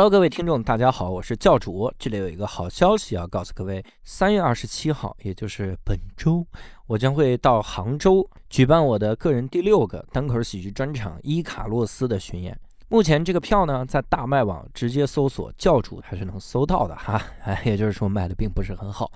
[0.00, 1.92] Hello，各位听众，大家好，我是教主。
[1.98, 6.42] 这里有一个好消息要告诉各位：三月二十七号，也就是本周，
[6.86, 12.58] 我将会到杭州举办我的个人第六个单口喜剧专场《伊卡洛斯》的巡演。
[12.88, 17.22] 目前这个票呢，在大麦网直接搜索“教主”还是能搜到的哈。
[17.44, 19.12] 哎，也就是说卖的并不是很好。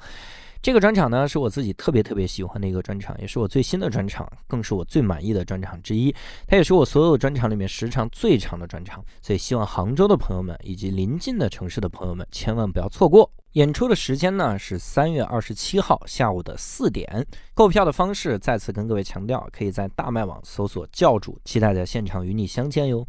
[0.64, 6.10] 这个专场呢，是我自己特别特别喜欢的一个专场，也是我最新的专场，更是我最满意的专场之一。
[6.46, 13.30] 它也是我所有专场里面时长最长的专场，所以希望杭州的朋友们以及临近的城市的朋友们千万不要错过。
[13.52, 17.26] 演出的时间呢是三月二十七号下午的四点。
[17.52, 23.06] 购票的方式再次跟各位强调，可以在大麦网搜索“教主”，期待在现场与你相见哟。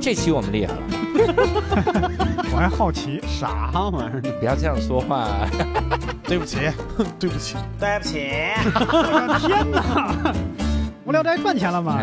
[0.00, 0.82] 这期我们厉害了，
[2.52, 4.20] 我还好奇，啥玩意儿？
[4.38, 5.28] 不要这样说话。
[6.24, 6.58] 对不起，
[7.18, 8.28] 对不起，对不起，
[8.90, 10.34] 我的天哪！
[11.04, 12.00] 无聊斋赚钱了吗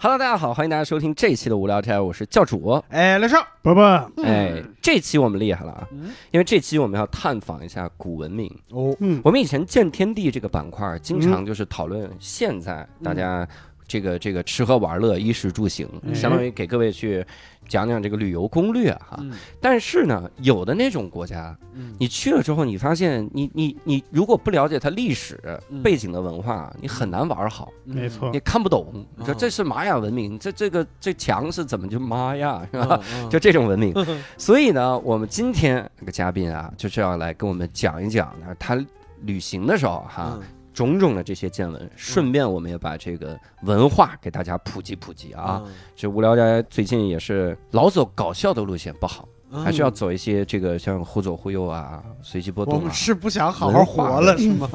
[0.00, 2.80] ？Hello，大家好，欢迎大家收听这一期的无聊斋，我是教主。
[2.90, 3.84] 哎，刘少，伯伯，
[4.22, 5.88] 哎，这期我们厉害了啊，
[6.30, 8.46] 因为这期我们要探访一下古文明。
[8.70, 13.48] 哦，嗯，我们以前见天地这个板块儿，经常就是讨论现在大家
[13.88, 17.24] 这个这个吃喝玩乐、衣食住行，嗯相当于给各位去
[17.66, 19.16] 讲讲这个旅游攻略哈。
[19.20, 29.04] 嗯但是呢，有的那种国家，嗯你去了之后，你发现你你你如果不了解它历史嗯背景的文化，你很难玩好，没错你，看不懂。
[29.16, 33.00] 你说哦这是玛雅文明，这这个这墙是怎么就玛雅是吧？
[33.14, 33.94] 嗯 就这种文明。
[34.36, 38.78] 所以呢，我们今天这个嘉宾啊，就是要来跟我们讲一讲呢，他
[39.22, 40.38] 旅行的时候哈。
[40.78, 45.60] 嗯种种的这些见闻，顺便我们也把这个文化给大家普及普及啊。，
[45.96, 54.70] 这无聊斋最近也是老走搞笑的路线不好，嗯还是要走一些这个像忽左忽右啊、随机波动啊们是不想好好活了是吗？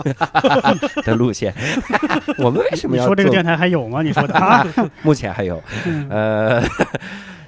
[1.05, 1.53] 的路线。
[2.37, 4.01] 我们为什么要你说这个电台还有吗？
[4.01, 4.65] 你说的啊？
[5.03, 6.61] 目前还有，嗯呃，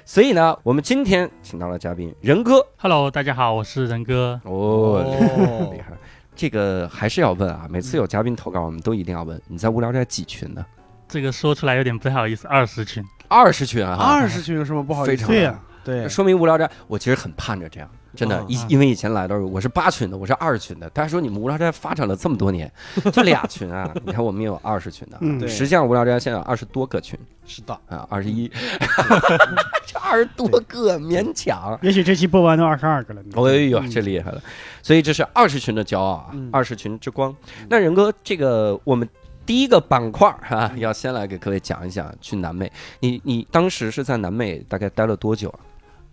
[0.06, 4.40] 所以呢，我们今天请到了嘉宾仁哥 Hello，大家好，我是仁哥。
[4.44, 5.92] 哦，哦厉害。
[6.36, 10.64] 这个还是要问啊，每次有嘉宾投稿，我们都一定要问，你在无聊斋几群呢？
[11.08, 13.02] 这个说出来有点不太好意思，二十群。
[13.28, 15.10] 二十群啊，二十群有什么不好意思？
[15.12, 22.70] 非常对呀，对，说明无聊斋，我其实很盼着这样，真的，因为以前来的时候我是八群的，我是二群的，大家说你们无聊斋发展了这么多年，
[23.12, 28.50] 就俩群啊，你看我们也有二十群的啊，嗯对实际上无聊斋现在有二十多个群是的，啊，二十一，
[29.86, 31.78] 这二十多个勉强。
[31.82, 33.28] 也许这期播完都二十二个了呢。
[33.36, 34.42] 哎呦，嗯这厉害了！
[34.82, 37.34] 所以这是二十群的骄傲啊嗯，二十群之光。
[37.68, 39.08] 那仁哥，这个我们
[39.44, 42.70] 第一个板块儿哈，要先来给各位讲一讲去南美。
[43.00, 45.60] 你你当时是在南美大概待了多久啊？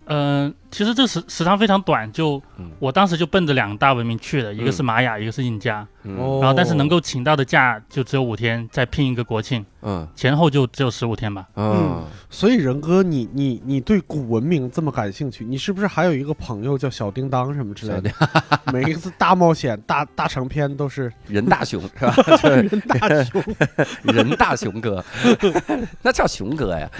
[0.06, 5.86] 嗯、其实这时时长非常短，就嗯我当时就奔着两大文明去的，一个是玛雅，一个是印加。
[6.02, 11.46] 然后但是能够请到的假就只有五天，再拼一个国庆，嗯前后就只有十五天吧。
[11.56, 18.10] 嗯，所以仁哥，你你你对古文明这么感兴趣，你是不是还有一个朋友叫小叮当什么之类的？
[18.72, 22.14] 每一次大冒险、大大长篇都是 人大熊是吧？
[22.26, 23.42] 就是人大熊。
[24.14, 25.02] 人大熊哥，
[26.02, 26.90] 那叫熊哥呀。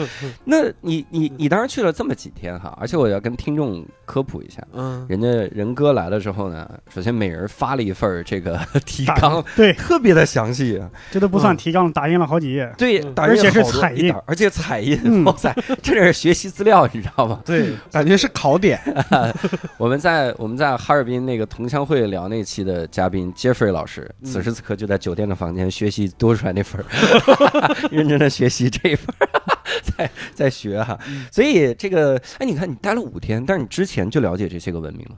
[0.45, 3.64] 那你你你当时去了这么几天哈，而且我要跟听众
[4.05, 4.63] 科普一下。
[4.73, 10.83] 嗯，人家人哥来的时候呢，首先每人发了一份这个 提纲，对，特别的详细。
[11.11, 12.73] 这都不算提纲，打印了好几页。
[12.77, 17.41] 对，嗯打印而且是彩印而且彩印，嗯哇塞，这是学习资料，你知道吗？
[17.45, 18.81] 对， 感觉是考点。
[19.79, 26.87] 我们在我们在哈尔滨那个同乡会聊那期的嘉宾 Jeffrey 老师，嗯此时此刻就在酒店的房间学习多出来那份儿，
[27.91, 29.29] 认真的学习这一份儿，
[29.97, 30.99] 在在学哈。
[31.09, 31.27] 嗯。
[31.31, 35.17] 所以这个，哎，你看你待了五天，但是你之前就了解这些个文明了。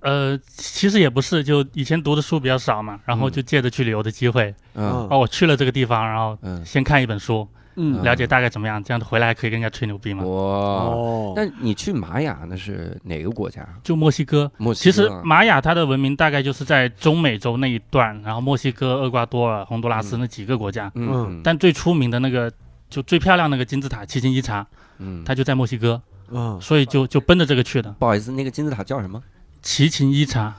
[0.00, 5.08] 呃，其实也不是，就以前读的书比较少嘛，然后就借着去旅游的机会，嗯。
[5.10, 10.22] 哦，我去了这个地方，然后嗯，先看一本书，嗯了解大概怎么样，这样回来还可以跟人家吹牛逼嘛。
[10.22, 13.68] 哇，哦，那你去玛雅那是哪个国家？
[13.82, 21.40] 就墨西哥，墨西其实玛雅它的文明大概就是在中美洲那一段，然后墨西哥、厄瓜多尔、洪都拉斯那几个国家，嗯。
[21.42, 22.48] 但最出名的那个
[22.88, 24.66] 就最漂亮那个金字塔奇琴伊察，
[24.98, 27.90] 嗯，它就在墨西哥，嗯，所以就就奔着这个去的。
[27.98, 29.22] 不好意思，那个金字塔叫什么？
[29.62, 30.54] 奇琴伊察，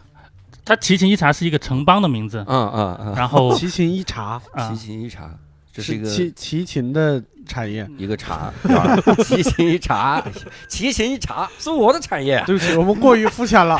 [0.63, 4.41] 它奇琴伊察是一个城邦的名字，嗯嗯嗯，然后齐秦一茶。
[4.51, 5.35] 啊齐，秦一茶，
[5.71, 7.87] 这是一个齐齐秦的产业。
[7.97, 10.23] 一个茶，是吧 齐秦一茶，
[10.67, 12.43] 齐秦一茶是我的产业。
[12.45, 13.79] 对不起，我们过于肤浅了，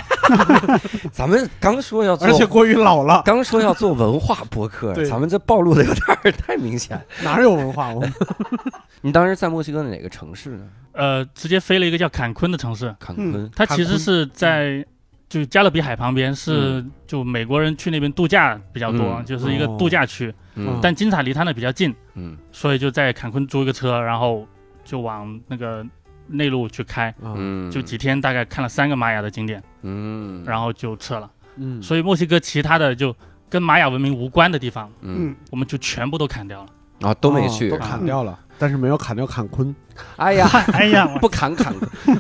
[1.12, 7.00] 咱们刚说要做，而且过于老了，刚说要做文化博客，对咱们这暴露的有点儿太明显。
[7.24, 7.90] 哪有文化？
[7.94, 8.14] 我们
[9.02, 10.66] 你当时在墨西哥的哪个城市呢？
[10.94, 13.50] 呃，直接飞了一个叫坎昆的城市，坎昆。
[13.56, 14.86] 它其实是在
[15.30, 19.26] 就加勒比海旁边，是就美国人去那边度假比较多，嗯。
[19.26, 20.34] 就是一个度假区。
[20.56, 20.80] 嗯。
[20.82, 22.36] 但金字塔离他那比较近，嗯。
[22.52, 24.48] 所以就在坎昆租一个车，然后
[24.84, 25.86] 就往那个
[26.28, 31.30] 内陆去开，啊嗯，就几天大概看了三个玛雅的景点，嗯，然后就撤了。
[31.58, 33.16] 嗯，所以墨西哥其他的就
[33.50, 36.70] 跟玛雅文明无关的地方，嗯，我们就全部都砍掉了。
[37.02, 37.70] 啊都没去。
[37.70, 39.74] 哦都，砍掉了，但是没有砍掉坎昆，
[40.18, 41.74] 哎呀，哎呀，我 不砍砍，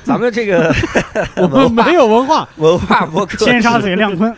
[0.03, 0.73] 咱们这个
[1.35, 4.33] 我们没有文化，文化博客尖沙咀亮坤，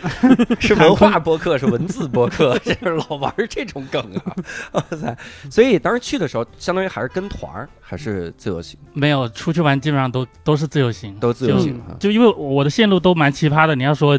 [0.60, 4.36] 是文化博客，是文字博客，这是老玩这种梗啊！
[4.74, 5.16] 哇塞！
[5.50, 11.94] 所以当时去的时候，相当于还是跟团儿，还是自由行，没有出去玩，基本上都都是自由行，都自由行啊。
[12.00, 13.76] 就因为我的线路都蛮奇葩的。
[13.76, 14.18] 你要说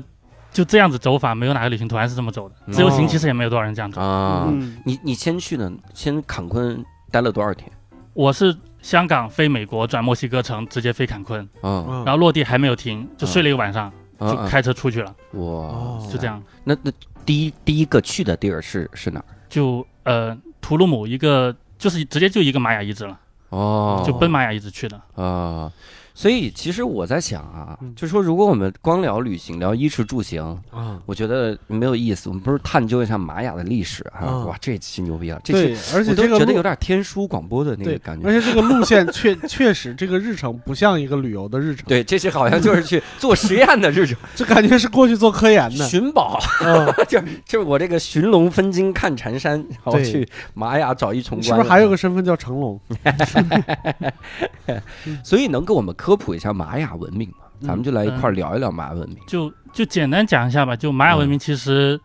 [0.52, 2.54] 就这样子走法，没有哪个旅行团是这么走的。
[2.66, 4.00] 嗯自由行其实也没有多少人这样走。
[4.00, 7.70] 啊，嗯，你你先去的，先坎昆待了多少天？
[8.14, 13.90] 我是香港飞美国转墨西哥城，直接飞坎昆，嗯，嗯然后落地还没有停，就睡了一个晚上，
[14.20, 16.42] 就嗯开车出去了，哇，哦就这样。
[16.64, 16.92] 那那
[17.24, 19.24] 第一第一个去的地儿是是哪儿？
[19.48, 23.18] 就呃图鲁姆一个就是直接就一个玛雅遗址了，
[23.50, 25.00] 哦，就奔玛雅遗址去的。
[25.14, 25.72] 啊。
[26.22, 30.40] 所以其实我在想啊嗯，就说如果我们光聊旅行，聊衣食住行，
[30.70, 32.28] 啊，我觉得没有意思。
[32.28, 34.20] 我们不是探究一下玛雅的历史哈？
[34.28, 38.24] 嗯哇，这期牛逼了，这期，而且都这个觉得有点天书广播的那个感觉。
[38.24, 50.24] 而且这个路线确 确实这个日程不像一个旅游的日程，对，这些好像就是去 做实验的日程，这感觉是过去做科研的，寻宝，嗯， 就是就是我这个寻龙分金看缠山，然后去
[50.54, 51.42] 玛雅找一重关。
[51.42, 52.80] 是不是还有个身份叫成龙？
[55.24, 57.36] 所以能给我们科普一下玛雅文明嘛？
[57.60, 59.18] 咱们就来一块儿聊一聊玛雅文明。
[59.26, 60.74] 就就简单讲一下吧。
[60.74, 62.00] 就玛雅文明其实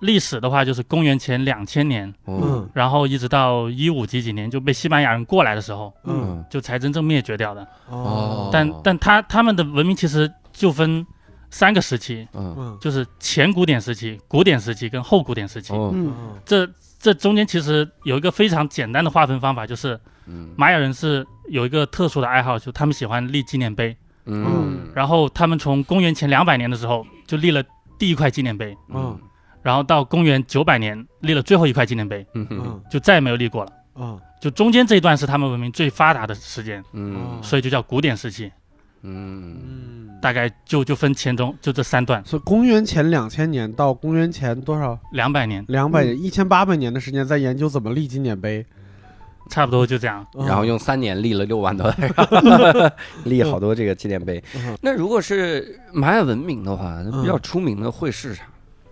[0.00, 7.66] 历史的话，就是公元前两千年，嗯然后一直到一五几几年就被西班牙人过来的时候，嗯，就才真正灭绝掉的。
[7.88, 11.06] 哦但但他他们的文明其实就分
[11.50, 15.72] 三个时期，嗯嗯就是前古典时期、古典时期跟后古典时期。
[15.72, 16.12] 哦嗯，
[16.44, 16.68] 这
[17.02, 20.54] 这中间其实有一个非常简单的划分方法，就是嗯。
[20.56, 23.96] 玛雅人是有一个特殊的爱好，就他们喜欢立纪念碑。
[24.26, 24.88] 嗯。
[24.94, 27.60] 然后他们从公元前两百年的时候就立了
[27.98, 29.18] 第一块纪念碑，嗯。
[29.62, 32.46] 然后到公元九百年立了最后一块纪念碑，嗯。
[32.50, 32.62] 嗯。
[32.64, 33.72] 嗯就再也没有立过了。
[33.96, 34.20] 嗯。
[34.40, 37.40] 就中间这一段是他们文明最发达的时间，嗯。
[37.42, 38.52] 所以就叫古典时期。
[39.02, 44.98] 嗯嗯，大概就就分前中就这三段，所以公元前两千年到公元前多少？
[45.12, 48.64] 两百年两百年，一千八百年的时间在研究怎么立纪念碑，
[49.50, 50.24] 差不多就这样。
[50.34, 51.92] 嗯然后用三年立了六万多，
[53.24, 54.42] 立好多这个纪念碑。
[54.54, 58.44] 嗯那如果是玛雅文明的话，比较出名的会是啥？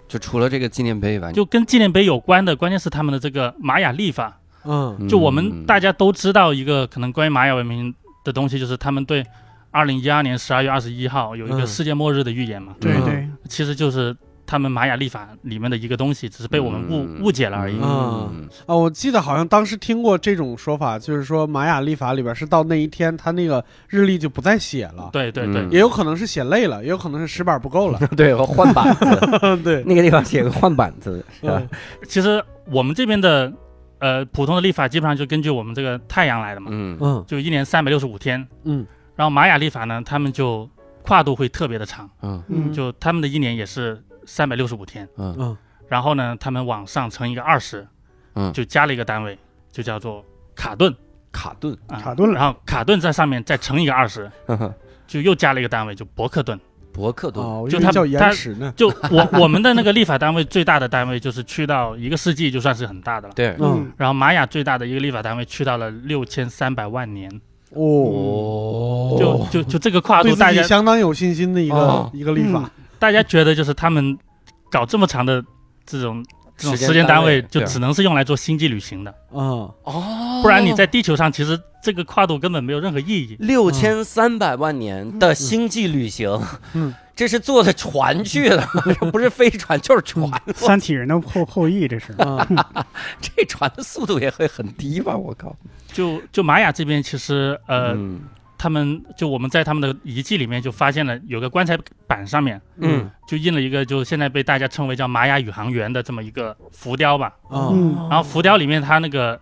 [0.09, 4.37] 就除了这个纪念碑以外，就跟纪念碑有关的，关键是他们的这个玛雅历法。
[4.65, 9.25] 嗯就我们大家都知道一个可能关于玛雅文明的东西，就是他们对
[9.71, 11.67] 二零一二年十二月二十一号有一个嗯。
[11.67, 12.81] 世界末日的预言嘛，嗯。
[12.81, 13.01] 对。
[13.05, 17.23] 对，其实就是他们玛雅历法里面的一个东西，只是被我们误、嗯。
[17.23, 17.77] 误解了而已。
[17.81, 18.49] 嗯。
[18.67, 25.71] 啊，我记得好像当时听过这种说法，就是说玛雅历法里边是到那一天，他那个日历就不再写了，对对对，嗯。
[25.71, 28.01] 也有可能是写累了，也有可能是石板不够了。
[28.17, 29.05] 对，我换板子，
[29.63, 31.69] 对，那个地方写个换板子，是吧嗯？
[32.09, 33.53] 其实我们这边的
[34.01, 36.99] 呃普通的历法基本上就根据我们这个太阳来的嘛，嗯。
[37.01, 37.25] 嗯。
[37.29, 38.45] 就一年三百六十五天。
[38.65, 38.85] 嗯
[39.21, 40.67] 然后玛雅历法呢，他们就
[41.03, 45.07] 跨度会特别的长，嗯嗯，就他们的一年也是三百六十五天。
[45.19, 45.55] 嗯嗯
[45.89, 47.87] 然后呢，他们往上乘一个二十，
[48.35, 49.39] 嗯就加了一个单位，
[49.71, 50.25] 就叫做
[50.55, 50.91] 卡顿
[51.31, 54.33] 卡顿，啊，卡顿了然后卡顿在上面再乘一个二十，
[55.07, 56.59] 就又加了一个单位，就伯克顿。
[56.91, 58.73] 伯克顿，哦，就他叫延他迟呢。
[58.75, 63.35] 就我我们的那个历法单位最大的单位就是去到一个世纪，就算是很大的了。
[63.35, 67.31] 对，嗯然后玛雅最大的一个历法单位去到了六千三百万年，
[67.71, 69.19] 哦，哦。
[69.19, 72.11] 就就就这个跨度，大家相当有信心的一个哦。
[72.13, 72.71] 一个立法。
[72.99, 74.19] 大家觉得就是他们
[74.71, 75.43] 搞这么长的
[75.87, 76.25] 这种
[76.61, 79.41] 这种时间单位，就只能是用来做星际旅行的，嗯。
[79.85, 80.41] 哦。
[80.43, 83.37] 不然你在地球上其实这个跨度根本没有任何意义。
[83.41, 86.39] 六千三百万年的星际旅行，
[86.75, 88.67] 嗯， 这是坐的船去的，
[89.11, 92.15] 不是飞船就是船，三体人的后后裔，这是。
[92.19, 92.47] 嗯。
[93.21, 95.17] 这船的速度也会很低吧？
[95.17, 95.57] 我靠，
[95.93, 98.21] 就就玛雅这边，其实呃，嗯
[98.63, 103.11] 他们就我们在他们的遗迹里面就发现了有个棺材板上面嗯。
[103.27, 107.33] 就印了一个，就现在被大家称为叫玛雅宇航员的这么一个浮雕吧。
[107.51, 109.41] 嗯嗯然后浮雕里面他那个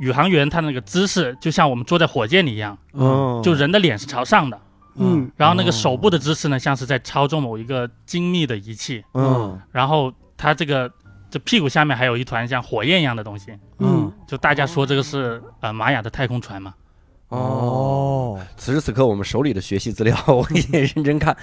[0.00, 4.60] 宇航员他那个姿势，就像我们坐在火箭里一样，嗯就人的脸是朝上的，
[4.96, 5.30] 嗯。
[5.34, 10.92] 然后那个手部的姿势呢，像是在操纵某一个精密的仪器，嗯然后他这个
[11.30, 14.12] 这屁股下面还有一团像火焰一样的东西，嗯。
[14.28, 16.74] 就大家说这个是呃玛雅的太空船嘛。
[17.32, 21.34] 哦，此时此刻我们手里的学习资料， 我也认真看。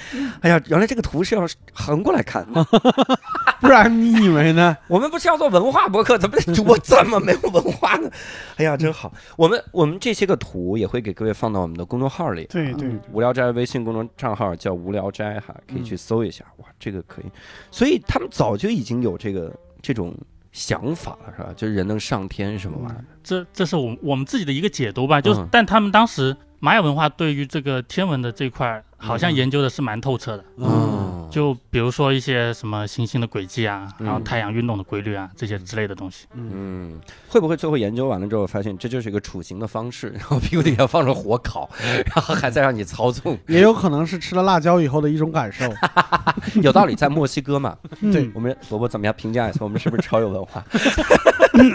[0.42, 2.64] 哎呀，原来这个图是要横过来看的。
[3.60, 4.78] 不然你以为呢？
[4.88, 8.10] 我们不是要做文化博客，怎么我怎么没有文化呢？
[8.58, 9.12] 哎呀，真好。
[9.36, 12.46] 我们我们这些个图也会给各位放到我们的公众号里。
[12.50, 16.46] 对对，无聊斋微信公众账号叫无聊斋哈，可以去搜一下。
[16.58, 17.26] 哇，这个可以。
[17.72, 20.16] 所以他们早就已经有这个这种
[20.52, 21.54] 想法了，是吧？
[21.56, 23.06] 就是人能上天什么玩意儿？
[23.24, 25.22] 这这是我我们自己的一个解读吧。
[25.22, 30.44] 就是嗯，但他们当时玛雅文化对于这个天文的这块儿，好像嗯研究的是蛮透彻的。
[30.58, 36.26] 嗯，就比如说一些什么行星的轨迹啊，嗯然后太阳运动的规律啊，这些之类的东西。
[36.34, 41.70] 嗯，会不会最后研究完了之后发现这就是一个处刑的方式， 然后屁股底下放着火烤，
[42.14, 43.38] 然后还在让你操纵？
[43.48, 45.66] 也有可能是吃了辣椒以后的一种感受。
[46.62, 49.60] 有道理，在墨西哥嘛，对嗯我们伯伯怎么样评价一下？
[49.64, 50.64] 我们是不是超有文化？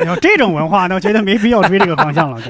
[0.07, 2.41] 有这种文化，那我觉得没必要追这个方向了。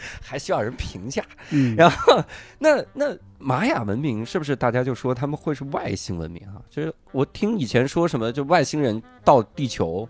[0.00, 1.22] 对还需要人评价？
[1.50, 2.22] 嗯， 然后，
[2.58, 6.60] 那那玛雅文明是不是大家就说他们会是外星文明啊？
[6.70, 10.08] 就是我听以前说什么，就外星人到地球，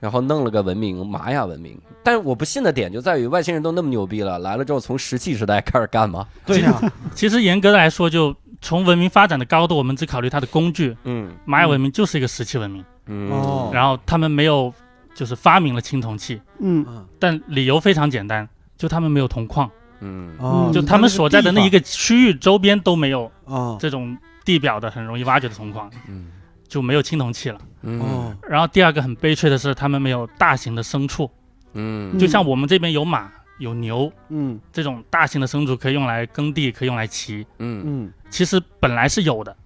[0.00, 1.78] 然后弄了个文明玛雅文明。
[2.02, 6.26] 但是我不信的点就在于，外星人都那么牛逼了，来了之后从石器时代开始干嘛？
[6.46, 6.80] 对呀，
[7.14, 14.72] 其实严格来说，就从文明发展的高度，我们只考虑它的工具，嗯玛雅文明就是一个石器文明，嗯哦然后他们没有
[15.14, 20.34] 就是发明了青铜器，嗯嗯但理由非常简单，就他们没有铜矿，嗯。
[20.38, 26.32] 哦，就他们所在的那一个个区域周边都没有啊这种地表的很容易挖掘的铜矿，嗯。
[26.68, 27.60] 就没有青铜器了。
[27.82, 28.00] 嗯。
[28.00, 28.36] 哦。
[28.48, 31.30] 然后第二个很悲催的是，他们没有大型的牲畜，
[31.74, 32.18] 嗯。
[32.18, 34.58] 就像我们这边有马、有牛嗯。
[34.72, 37.46] 这种大型的牲畜，可以用来耕地，可以用来骑。
[37.58, 37.82] 嗯。
[37.86, 38.12] 嗯。
[38.30, 39.56] 其实本来是有的，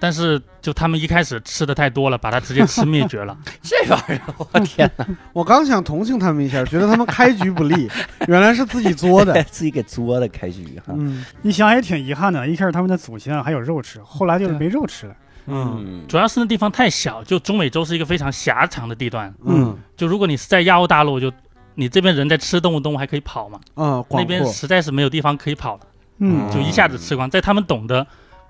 [0.00, 3.36] 但是就他们一开始吃的太多了，把它直接吃灭绝了。
[3.62, 5.06] 这玩意儿，我天 哪！
[5.32, 7.88] 我刚想同情他们一下，觉得他们开局不利，
[8.28, 9.42] 原来是自己作的。
[9.44, 10.92] 自己给作的开局哈。
[10.96, 12.46] 嗯你想也挺遗憾的。
[12.46, 15.14] 一开始他们的祖先还有肉吃，后来就是没肉吃了。
[15.50, 19.32] 嗯嗯主要是那地方太小，就中美洲是一个非常狭长的地段。
[19.44, 21.32] 嗯就如果你是在亚欧大陆，就
[21.74, 24.24] 你这边人在吃动物，动物还可以跑嘛，嗯，那。
[24.24, 25.80] 边实在是没有地方可以跑了，
[26.18, 27.30] 嗯就一下子吃光。
[27.30, 28.06] 在他们懂得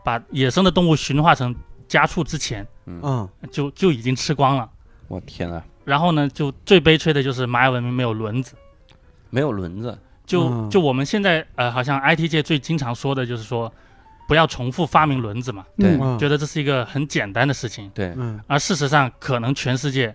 [0.09, 1.55] 把野生的动物驯化成
[1.87, 3.29] 家畜之前，嗯。
[3.50, 4.67] 就就已经吃光了。
[5.07, 8.55] 我天啊，然后呢，就最悲催的就是玛雅文明没有轮子。
[9.29, 9.99] 没有轮子。
[10.25, 10.71] 就嗯。
[10.71, 13.71] 就我们现在呃，好像 IT 界最经常说的就是说，
[14.27, 15.99] 不要重复发明轮子嘛，对。
[16.19, 17.91] 觉得这是一个很简单的事情。
[17.91, 18.41] 对，嗯。
[18.47, 20.15] 而事实上，可能全世界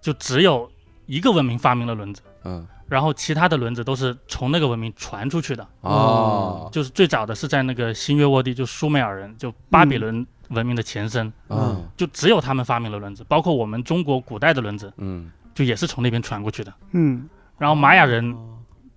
[0.00, 0.68] 就只有
[1.06, 5.66] 一个文明发明了轮子，嗯然后其他的轮子都是从那个文明传出去的。
[5.80, 6.68] 哦。
[6.70, 11.82] 就是最早的是在那个新月沃地，就苏美尔人，就巴比伦文明的前身，嗯。
[11.96, 15.32] 就只有他们发明了轮子，包括我们中国古代的轮子，嗯。
[15.54, 16.70] 就也是从那边传过去的。
[16.90, 17.26] 嗯。
[17.56, 18.36] 然后玛雅人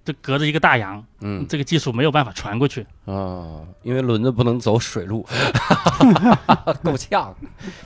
[0.05, 2.85] 就隔着一个大洋，嗯这个技术没有办法传过去。
[3.05, 5.25] 哦，因为轮子不能走水路，
[6.83, 7.35] 够呛。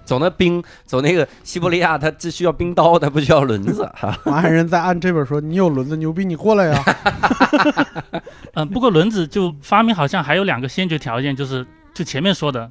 [0.03, 4.13] 走那冰，走那个西伯利亚，它只需要冰刀，它不需要轮子哈。
[4.25, 6.83] 马海人在按这边说：“你有轮子牛逼，你过来呀
[8.55, 12.69] 嗯，不过轮子就发明好像还有两个先决条件，就是就前面说的，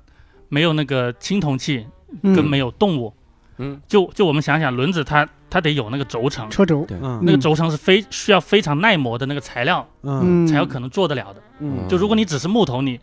[0.51, 1.87] 没有那个青铜器
[2.23, 3.15] 跟嗯，没有动物。
[3.61, 11.43] 嗯就就我们想想，轮子它它得有那个轴承，车轴，对嗯那个轴承是非需要非常耐磨的那个材料嗯嗯，才有可能做得了的。
[11.61, 13.01] 嗯就如果你只是木头，你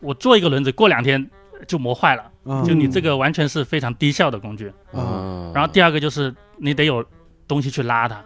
[0.00, 1.28] 我做一个轮子，过两天
[1.66, 4.72] 就磨坏了，嗯就你这个完全是非常低效的工具。
[4.92, 7.04] 嗯然后第二个就是你得有
[7.46, 8.22] 东西去拉它。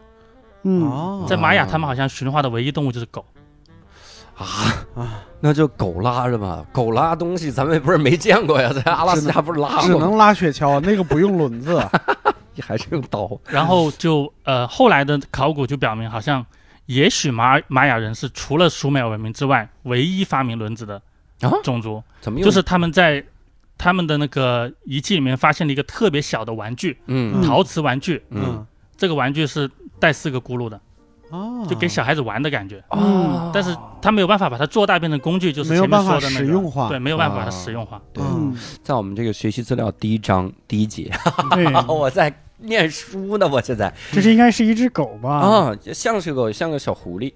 [0.65, 3.25] 嗯，哦在玛雅，他们好像驯化的唯一动物就是狗。
[4.35, 9.83] 啊，那就狗拉着吧，狗拉东西咱们也不是没见过呀，在阿拉斯加不是拉过吗？
[9.87, 11.81] 只能拉雪橇，那个不用轮子。
[12.61, 13.31] 还是用刀。
[13.49, 16.45] 然后就呃后来的考古就表明，好像
[16.87, 21.01] 也许玛玛雅人是除了苏美尔文明之外唯一发明轮子的
[21.41, 22.45] 啊种族，怎么用？
[22.45, 23.25] 就是他们在
[23.79, 28.23] 他们的那个遗迹里面发现了一个特别小的玩具，嗯嗯陶瓷玩具。
[28.31, 28.67] 嗯
[28.97, 29.69] 这个玩具是
[29.99, 30.81] 带四个轱辘的，
[31.33, 32.83] 哦，就给小孩子玩的感觉。
[32.91, 33.51] 哦。
[33.53, 36.47] 但是他没有办法把它做大变成工具，就是没有前面办法说的那个。
[36.47, 36.89] 实用化。
[36.89, 38.01] 对，没有办法把它哦实用化。
[38.13, 41.11] 对，嗯，在我们这个学习资料第一章第一节，
[41.51, 43.93] 对， 我在念书呢，我现在。
[44.13, 47.33] 这是应该是一只狗吧？，啊，像是狗像个小狐狸，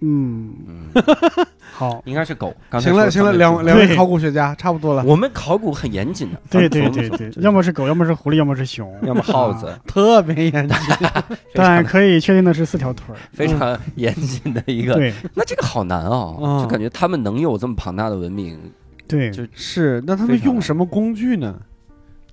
[0.00, 0.88] 嗯，嗯，
[1.72, 2.54] 好，应该是狗。
[2.68, 10.78] 刚才行了行了，两位两两位考古学家差不多了，我们考古很严谨的，对对对对，要么是狗，要么是狐狸，要么是熊，要么耗子，特别严谨。
[11.54, 13.18] 但可以确定的是四条腿儿。
[13.32, 14.94] 非常严谨的一个。
[14.94, 18.60] 对那这个好难啊，嗯就感觉他们能有这么庞大的文明，
[19.08, 21.58] 对，就是那他们用什么工具呢？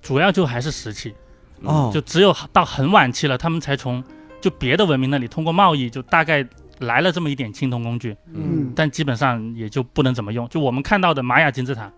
[0.02, 1.14] 主要就还是石器，
[1.62, 4.02] 哦，就只有到很晚期了，他们才从
[4.40, 6.46] 就别的文明那里通过贸易，就大概
[6.80, 10.48] 来了这么一点青铜工具，嗯但基本上也就不能怎么用。
[10.48, 11.90] 就我们看到的玛雅金字塔，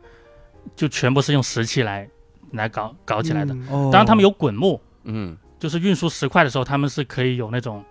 [0.77, 2.09] 就全部是用石器来
[2.51, 3.55] 来搞搞起来的。
[3.55, 7.85] 嗯哦当然，他们有滚木，嗯就是运输石块的时候，他们是可以有那种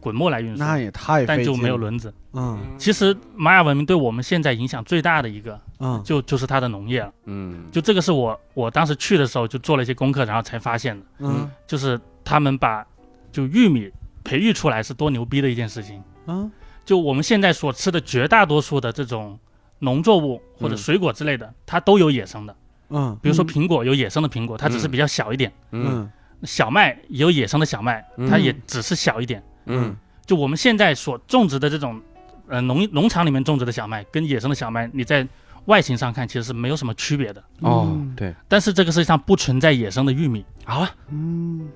[0.00, 2.14] 滚木来运输，那也太费劲但就没有轮子。
[2.34, 7.12] 嗯其实玛雅文明对我们现在影响最大的一个，嗯就就是它的农业了。
[7.24, 12.86] 嗯就这个是我我当时去的时候就做了一些功课，然后才发现的，嗯就是他们把
[13.32, 13.90] 就玉米
[14.22, 16.00] 培育出来是多牛逼的一件事情。
[16.28, 16.50] 嗯
[16.84, 19.38] 就我们现在所吃的绝大多数的这种
[19.80, 22.56] 农作物或者嗯水果之类的，它都有野生的。
[22.88, 23.18] 嗯。
[23.20, 23.46] 比如说嗯。
[23.46, 24.90] 苹果有野生的苹果，它只是嗯。
[24.90, 25.86] 比较小一点；嗯。
[25.88, 26.12] 嗯
[26.44, 29.42] 小麦也有野生的小麦，它嗯也只是小一点。
[29.66, 29.94] 嗯。
[30.24, 32.00] 就我们现在所种植的这种，
[32.46, 35.26] 呃，农农场里面种植的小麦，跟野生的小麦，你在
[35.66, 37.40] 外形上看其实是没有什么区别的。
[37.60, 38.14] 哦嗯。
[38.16, 38.34] 对。
[38.46, 41.68] 但是这个世界上不存在野生的玉米，啊，嗯。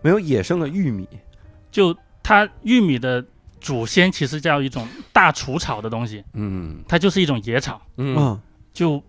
[0.00, 1.08] 没有野生的玉米，
[1.70, 3.24] 就它玉米的
[3.64, 6.84] 祖先其实叫一种大除草的东西，嗯。
[6.86, 8.14] 它就是一种野草，嗯。
[8.18, 8.40] 嗯。
[8.74, 9.02] 就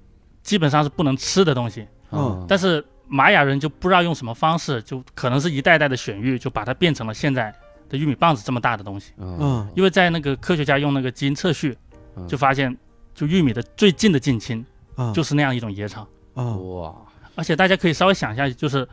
[0.44, 1.86] 基本上是不能吃的东西。
[2.12, 2.46] 嗯。
[2.48, 7.54] 但是玛雅人就不知道用什么方式，就可能是一代代的选育，就把它变成了现在
[7.90, 9.12] 的玉米棒子这么大的东西。
[9.18, 9.38] 嗯。
[9.42, 9.72] 嗯。
[9.76, 11.78] 因为在那个科学家用那个基因测序，
[12.16, 12.26] 嗯。
[12.26, 12.74] 就发现，
[13.14, 15.14] 就玉米的最近的近亲嗯。
[15.14, 16.08] 就是那样一种野草。
[16.36, 16.78] 嗯。
[16.78, 16.96] 哇。
[17.36, 18.88] 而且大家可以稍微想一下，就是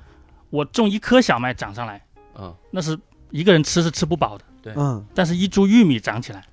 [0.51, 2.05] 我种一颗小麦长上来，
[2.35, 2.53] 嗯。
[2.73, 2.99] 那是
[3.31, 4.45] 一个人吃是吃不饱的，
[4.77, 5.05] 嗯。
[5.15, 6.45] 但是一株玉米长起来，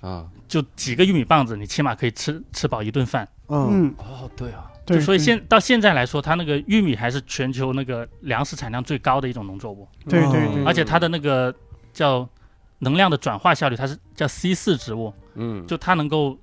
[0.00, 0.26] 啊。
[0.46, 3.28] 就几个玉米棒子，你起码可以吃吃饱一顿饭。
[3.48, 3.68] 嗯。
[3.70, 4.70] 嗯，哦对啊。
[4.86, 10.54] 对，所以现到现在来说，它那个玉米还是全球那个粮食产量最高的一种农作物，对对嗯。
[10.54, 11.54] 对，而且它的那个
[11.92, 12.26] 叫
[12.78, 15.66] 能量的转化效率，它是叫 C 四植物，嗯。
[15.66, 16.38] 就它能够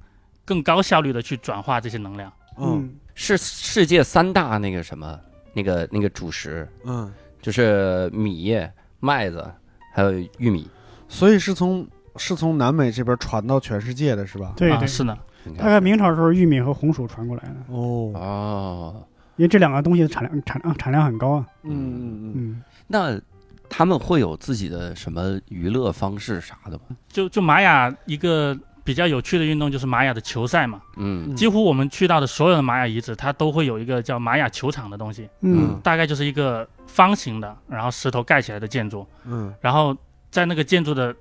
[0.45, 2.31] 更高效率的去转化这些能量。
[2.57, 2.77] 嗯。
[2.77, 2.95] 嗯。
[3.17, 5.17] 是世界三大那个什么
[5.53, 7.09] 那个那个主食，嗯，
[7.41, 8.53] 就是米、
[8.99, 9.49] 麦子
[9.93, 10.69] 还有玉米。
[11.07, 14.47] 所以是从是从南美这边传到全世界的是吧？
[14.47, 14.75] 啊，对。
[14.77, 15.17] 对，是的，
[15.57, 21.45] 大概明朝的时候，玉米和红薯传过来的，哦，哦，因为这两个东西的产量产量产量很高啊。
[21.63, 22.01] 嗯嗯。
[22.01, 23.19] 嗯嗯，那
[23.69, 26.95] 他们会有自己的什么娱乐方式啥的吗？
[27.07, 31.25] 就就玛雅一个比较有趣的运动就是玛雅的球赛嘛，嗯。
[31.29, 31.35] 嗯。
[31.35, 35.79] 几乎我们去到的所有的玛雅遗址，它都会有一个叫玛雅球场的东西，嗯。
[35.83, 39.53] 大概就是一个方形的，然后石头盖起来的建筑，嗯。
[39.59, 39.95] 然后
[40.35, 41.15] 在那个建筑的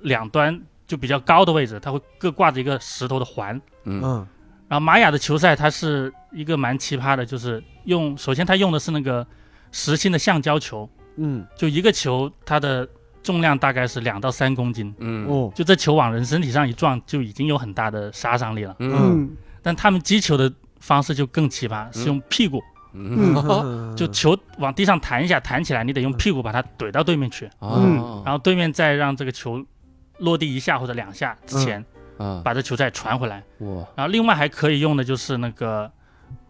[0.00, 3.54] 两端就比较高的位置，它会各挂着一个石头的环。
[3.84, 4.02] 嗯。
[4.02, 4.26] 嗯。
[4.68, 9.24] 然后玛雅的球赛它是一个蛮奇葩的，就是用首先它用的是那个
[9.70, 11.46] 实心的橡胶球，嗯。
[11.54, 12.88] 就一个球它的
[13.22, 15.28] 重量大概是两到三公斤，嗯。
[15.28, 15.52] 哦。
[15.54, 18.74] 就这球往人身体上一撞就已经有很大的杀伤力了。
[18.80, 18.90] 嗯。
[18.92, 19.36] 嗯。
[19.62, 22.60] 但他们击球的方式就更奇葩，是用屁股，
[22.92, 23.34] 嗯。
[23.36, 29.64] 嗯， 就球往地上弹一下，弹起来你得用屁股把它怼到对面去，嗯然后对面再让这个球
[30.18, 31.84] 落地一下或者两下之前，
[32.18, 33.42] 啊把这球再传回来。
[33.58, 33.84] 哇。
[33.96, 35.90] 然后另外还可以用的就是那个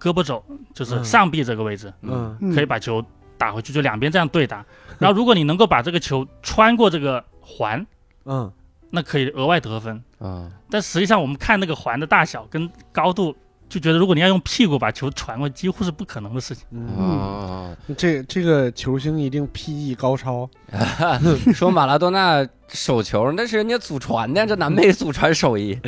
[0.00, 1.04] 胳膊肘，就是嗯。
[1.04, 2.36] 上臂这个位置，嗯。
[2.40, 3.04] 嗯，可以把球
[3.38, 4.64] 打回去，就两边这样对打。
[4.98, 7.86] 然后如果你能够把这个球穿过这个环，
[8.24, 8.52] 嗯。
[8.92, 10.02] 那可以额外得分。
[10.18, 13.34] 啊但实际上我们看那个环的大小跟高度，
[13.70, 16.66] 就觉得如果你要用屁股把球传过，几乎是不可能的事情。
[16.72, 17.76] 嗯，啊！
[17.96, 20.50] 这这个球星一定 PE 高超，
[21.54, 25.78] 说马拉多纳手球那是人家祖传的，这南美祖传手艺。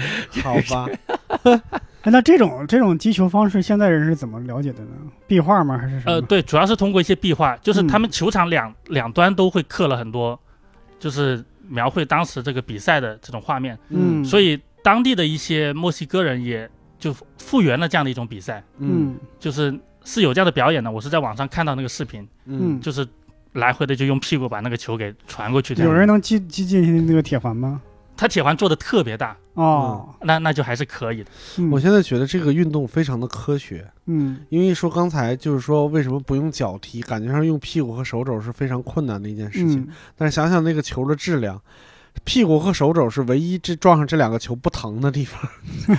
[0.42, 0.88] 好吧？
[2.02, 4.90] 哎，那这种这种击球方式，现在人是怎么了解的呢？
[5.26, 5.76] 壁画吗？
[5.76, 6.12] 还是什么？
[6.12, 10.38] 呃，对，主要是通过一些壁画，就是嗯他们球场两、两端都会刻了很多，
[10.98, 16.68] 就是描绘当时这个比赛的这种画面，嗯，所以当地的一些墨西哥人也
[17.02, 20.88] 就复原了这样的一种比赛，嗯嗯就是是有这样的表演的。
[20.88, 23.04] 我是在网上看到那个视频，嗯就是
[23.54, 25.74] 来回的就用屁股把那个球给传过去。
[25.82, 27.82] 有人能击击进去那个铁环吗？
[28.16, 31.30] 他铁环做的特别大，哦，那那就还是可以的。
[31.58, 39.80] 嗯我现在觉得这个运动非常的科学，嗯因为说刚才就是说为什么不用脚踢，感觉上用屁股和手肘是非常困难的一件事情。
[39.80, 41.60] 嗯但是想想那个球的质量，
[42.24, 45.40] 屁股和手肘是唯一这撞上这两个球不疼的地方。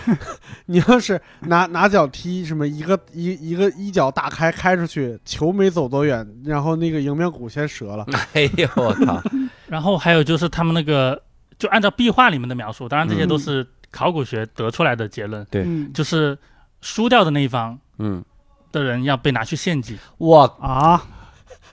[0.66, 8.06] 你要是拿拿脚踢，什么一个一一个一脚打开开出去，球没走多远，然后那个迎面骨先折了。
[8.34, 9.22] 哎呦我靠！
[9.68, 11.22] 然后还有就是他们那个，
[11.58, 16.38] 就按照壁画里面的描述，当然这些嗯都是考古学得出来的结论，对嗯就是
[16.82, 18.24] 输掉的那一方嗯，
[18.72, 19.98] 的人要被拿去献祭。
[20.18, 21.06] 我啊，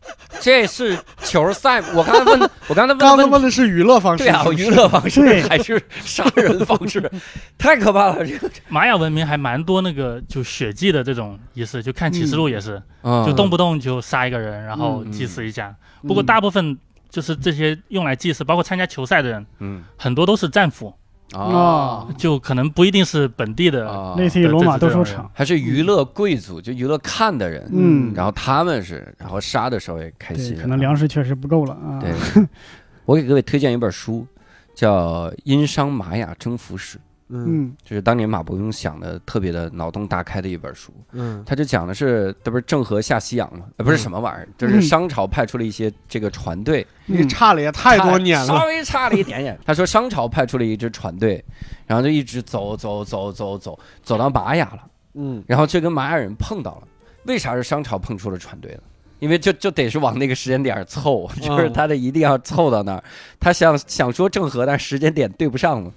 [0.40, 1.80] 这是球赛。
[1.94, 7.10] 我刚才问， 我刚才问刚才问问的是娱乐方式，对啊，娱乐方式还是杀人方式，
[7.58, 8.24] 太可怕了。
[8.26, 8.50] 这个。
[8.68, 15.68] 玛雅文明还蛮多那个就血祭的这种仪式，就看启示录也是，啊就动不动就杀一个人，然后嗯祭祀一下。
[16.02, 16.78] 嗯不过大部分
[17.10, 19.84] 就是这些用来祭祀，包括参加球赛的人，嗯。
[19.98, 20.94] 很多都是战俘，
[21.32, 23.88] 啊就可能不一定是本地的。
[23.90, 25.30] 啊，类似于罗马斗兽场。
[25.32, 32.00] 还是娱乐贵族，就娱乐看的人，嗯，然后他们是，然后杀的时候也开，心，可能粮食确实不够了啊。
[32.00, 32.12] 对，
[33.04, 34.26] 我给各位推荐一本书，
[34.74, 36.98] 叫《殷商玛雅征服史》，
[37.30, 40.92] 嗯嗯就是当年马伯庸想的特别的脑洞大开的一本书。
[41.12, 43.66] 嗯他就讲的是，这不是郑和下西洋吗？
[43.76, 49.58] 呃，不是什么玩意儿，就是嗯商朝派出了一些这个船队，你差了也太多年了，稍微差了一点点。
[49.64, 51.44] 他说商朝派出了一支船队，
[51.86, 54.82] 然后就一直走走走走走走到玛雅了，
[55.14, 56.88] 嗯然后就跟玛雅人碰到了。
[57.26, 58.80] 为啥是商朝碰出了船队呢？
[59.20, 63.04] 因为就就得是往那个时间点儿凑，就是他得一定要凑到那儿。
[63.38, 65.92] 他想想说郑和，但时间点对不上了，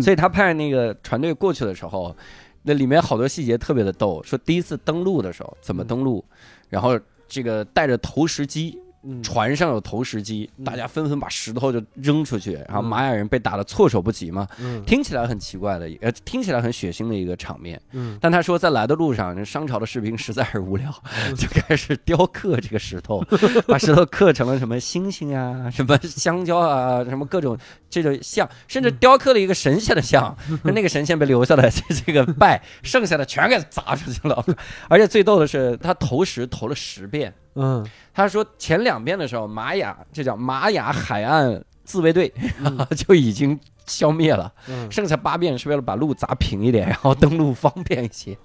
[0.00, 2.16] 所以他派那个船队过去的时候，
[2.62, 4.22] 那里面好多细节特别的逗。
[4.22, 6.24] 说第一次登陆的时候怎么登陆，
[6.68, 8.87] 然后这个带着投石机，嗯
[9.22, 14.46] 船上有投石机，嗯大家纷纷把石头就扔出去，然后嗯玛雅人被打得措手不及嘛。
[14.60, 17.80] 嗯听起来很奇怪的，呃，听起来很血腥的一个场面。
[17.92, 20.92] 嗯但他说，在来的路上，商朝的士兵实在是无聊，
[21.36, 23.24] 就开始雕刻这个石头，
[23.66, 27.56] 把石头刻成了什么星星啊、什么香蕉啊、什么各种
[27.88, 34.44] 这种像，甚至雕刻了一个神仙的像，那 那个神仙被留下来这 这个拜，剩下的全给砸出去了。
[34.88, 37.32] 而且最逗的是，他投石投了十遍。
[37.54, 37.84] 嗯
[38.14, 44.52] 他说前两遍的时候，玛雅这叫玛雅海岸自卫队、嗯就已经消灭了。
[44.68, 48.36] 嗯剩下八遍是为了把路砸平一点，然后登陆方便一些。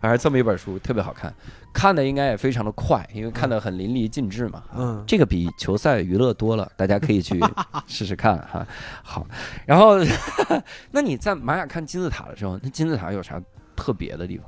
[0.00, 1.32] 反正这么一本书特别好看，
[1.72, 4.62] 看的应该也非常的快，因为看的很淋漓尽致嘛。
[4.76, 7.40] 嗯这个比球赛娱乐多了，大家可以去
[7.86, 8.66] 试试看哈。
[9.02, 9.26] 好，
[9.64, 9.96] 然后
[10.92, 13.40] 那你在玛雅看金字塔的时候，那金字塔有啥
[13.74, 14.46] 特别的地方？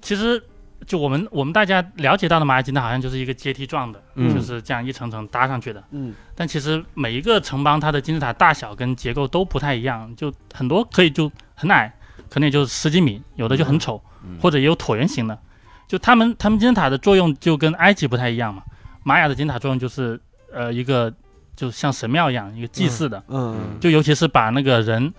[0.00, 0.42] 其实
[0.86, 4.34] 就我们我们大家了解到的玛雅金字塔好像就是一个阶梯状的，嗯。
[4.34, 5.82] 就是这样一层层搭上去的。
[5.92, 6.14] 嗯。
[6.34, 11.94] 但其实每一个城邦它的金字塔大小跟结构都不太一样，就很多可以就很矮，
[12.28, 14.38] 可能也就十几米，有的就很丑，嗯。
[14.40, 15.38] 或者也有椭圆形的。
[15.86, 18.62] 就他们他们金字塔的作用就跟埃及不太一样嘛，
[19.02, 20.20] 玛雅的金字塔作用就是
[20.52, 21.12] 呃一个
[21.56, 23.78] 就像神庙一样，一个祭祀的，嗯。
[23.80, 25.12] 就尤其是把那个人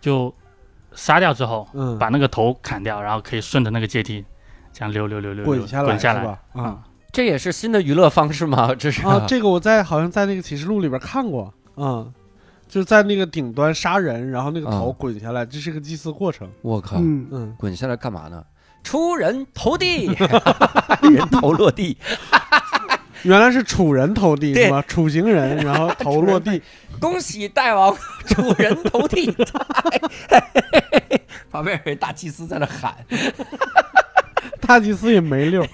[0.00, 0.34] 就
[0.92, 4.24] 杀掉之后，嗯，把那个头砍掉，然后可以顺着那个阶梯
[4.74, 6.38] 这样溜溜溜溜溜滚下来滚下来是吧？
[6.54, 6.78] 啊
[7.12, 8.74] 这也是新的娱乐方式吗？
[8.76, 12.12] 这是啊，这个我在好像在那个启示录里边看过，嗯，
[12.68, 16.50] 就是在那个顶端杀人，然后那个头啊滚下来，这是个祭祀过程。
[16.60, 18.44] 我靠，嗯，嗯，滚下来干嘛呢？
[18.82, 20.06] 出人头地，
[21.08, 21.96] 人头落地，
[23.22, 24.82] 原来是楚人头地是吧？
[24.86, 26.60] 楚行人，然后头落地。
[27.00, 29.32] 恭喜大王楚人头地！
[31.50, 32.94] 旁边有一大祭司在那喊，
[34.66, 35.64] 大祭司也没溜，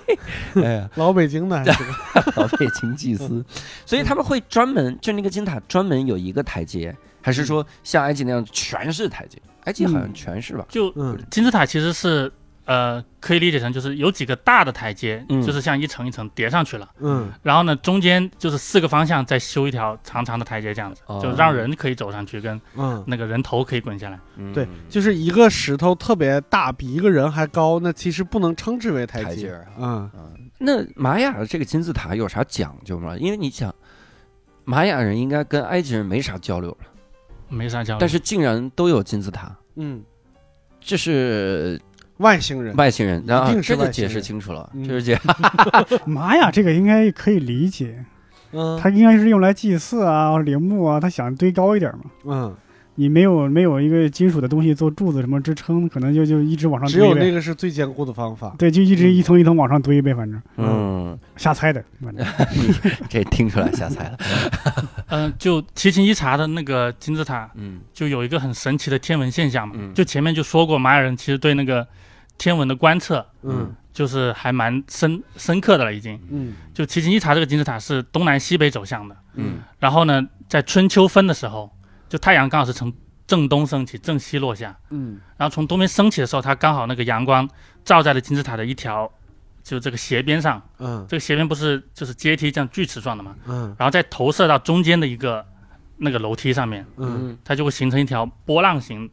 [0.62, 1.84] 哎呀，老北京的还是。
[2.36, 3.44] 老北京祭司，
[3.84, 9.38] 所以他们会专门就那个金字塔专门有一个台阶，还是说像埃及那样全是台阶？
[9.64, 10.64] 埃及好像全是吧？
[10.68, 12.30] 就嗯金字塔其实是
[12.66, 15.42] 呃可以理解成就是有几个大的台阶，嗯。
[15.42, 16.88] 就是像一层一层叠上去了。
[17.00, 17.32] 嗯。
[17.42, 21.18] 然后呢，中间就是四个方向再修一条长长的台阶，这样子，哦。
[21.22, 24.20] 就让人可以走上去，跟嗯，那个人头可以滚下来。
[24.36, 24.52] 嗯。
[24.52, 29.28] 对，就是一个石头特别大，比一个人还高，那其实不能称之为台阶。
[29.30, 29.60] 台阶。
[29.78, 30.10] 嗯。
[30.14, 33.16] 嗯，那玛雅的这个金字塔有啥讲究吗？
[33.16, 33.74] 因为你想，
[34.64, 36.78] 玛雅人应该跟埃及人没啥交流了，
[37.48, 37.98] 没啥交流。
[38.00, 40.02] 但是竟然都有金字塔，嗯，
[40.80, 41.80] 这是
[42.18, 42.74] 外星人。
[42.76, 44.86] 外星人，然后这就解释清楚了，嗯。
[44.86, 45.18] 这是解
[46.04, 48.04] 玛雅 这个应该可以理解，
[48.52, 48.78] 嗯。
[48.80, 52.04] 它应该是用来祭祀啊、陵墓啊，他想堆高一点嘛。
[52.24, 52.54] 嗯，
[52.94, 57.30] 你没有没有一个金属的东西做柱子什么支撑，可能就就一直往上堆只有那。
[57.30, 58.54] 个是最坚固的方法。
[58.58, 60.40] 对，就一直一层一层往上堆呗，反正。
[60.56, 62.26] 嗯，瞎猜的，反正。
[63.10, 64.18] 这听出来瞎猜了，
[65.08, 67.80] 嗯、 就奇琴伊察的那个金字塔，嗯。
[67.92, 69.74] 就有一个很神奇的天文现象嘛。
[69.76, 69.92] 嗯。
[69.92, 71.86] 就前面就说过，玛雅人其实对那个
[72.38, 73.74] 天文的观测，嗯。
[73.92, 76.20] 就是还蛮深深刻的了，已经。
[76.28, 76.52] 嗯。
[76.74, 79.60] 就奇琴伊察这个金字塔是东南西北走向的，嗯。
[79.78, 81.74] 然后呢，在春秋分的时候，
[82.06, 82.92] 就太阳刚好是从
[83.26, 85.18] 正东升起，正西落下，嗯。
[85.38, 87.48] 然后从东边升起的时候，它刚好那个阳光
[87.86, 89.10] 照在了金字塔的一条，
[89.62, 91.06] 就这个斜边上，嗯。
[91.08, 93.74] 这个斜边不是就是阶梯这样锯齿状的嘛，嗯。
[93.78, 95.42] 然后再投射到中间的一个
[95.96, 97.38] 那个楼梯上面，嗯。
[97.42, 99.10] 它就会形成一条波浪形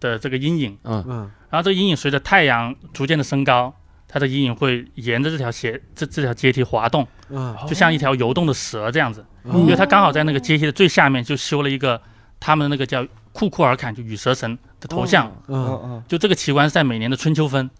[0.00, 1.04] 的这个阴影，嗯。
[1.08, 1.30] 嗯。
[1.48, 3.72] 然后这个阴影随着太阳逐渐的升高，
[4.08, 7.56] 它的阴影会沿着这条斜这这条阶梯滑动，嗯。
[7.66, 12.00] 就像一条游动的蛇这样子，嗯因为它刚好在那个阶梯的最下面就修了一个
[12.40, 15.80] 他们那个叫库库尔坎，就羽蛇神的头像，嗯。
[15.84, 17.70] 嗯就这个奇观是在每年的春秋分，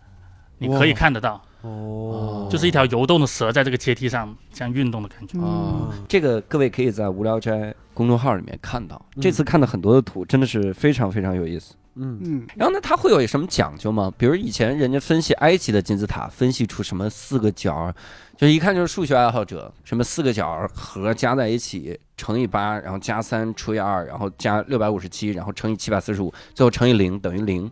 [0.58, 1.42] 你可以看得到。
[1.62, 2.48] 哦。
[2.48, 5.38] 就是一条游动的蛇在这个阶梯上这样运动的感觉。
[5.40, 9.04] 哦嗯，这个各位可以在无聊斋公众号里面看到。
[9.16, 9.20] 嗯。
[9.20, 11.74] 这次看的很多的图，真的是非常非常有意思。
[11.96, 14.12] 嗯嗯，然后呢，它会有什么讲究吗？
[14.18, 17.92] 比如以前人家分析埃及的金字塔，分析出什么四个角，
[18.36, 27.70] 就一看就是数学爱好者，什么四个角和加在一起乘以八，然后加三除以二，然后加六百五十七，然后乘以七百四十五，最后乘以零等于零。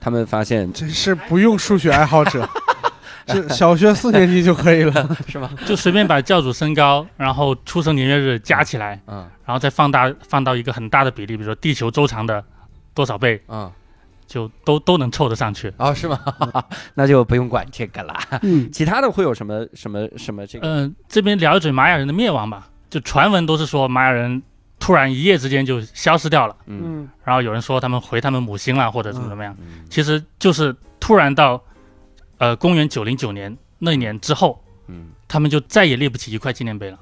[0.00, 2.48] 他们发现真是不用数学爱好者，
[3.28, 5.16] 是小学四年级就可以了。
[5.28, 5.50] 是吗？
[5.66, 12.42] 就随便把教主身高，然后出生年月日加起来，嗯然后再放大放到一个很大的比例，比如说地球周长的
[12.94, 13.70] 多少倍，嗯，
[14.26, 15.72] 就都都能凑得上去。
[15.78, 16.18] 哦，是吗？
[16.94, 18.18] 那就不用管这个啦。
[18.42, 20.66] 嗯，其他的会有什么什么什么这个？
[20.66, 22.68] 嗯、这边聊一嘴玛雅人的灭亡吧。
[22.88, 24.42] 就传闻都是说玛雅人
[24.80, 29.56] 突然一夜之间就消失掉了，嗯嗯然后有人说他们回他们母星了，或者怎么怎么样。
[29.60, 31.62] 嗯其实就是突然到，
[32.38, 36.98] 呃，公元九零九年那一年之后，嗯他们就再也立不起一块纪念碑了。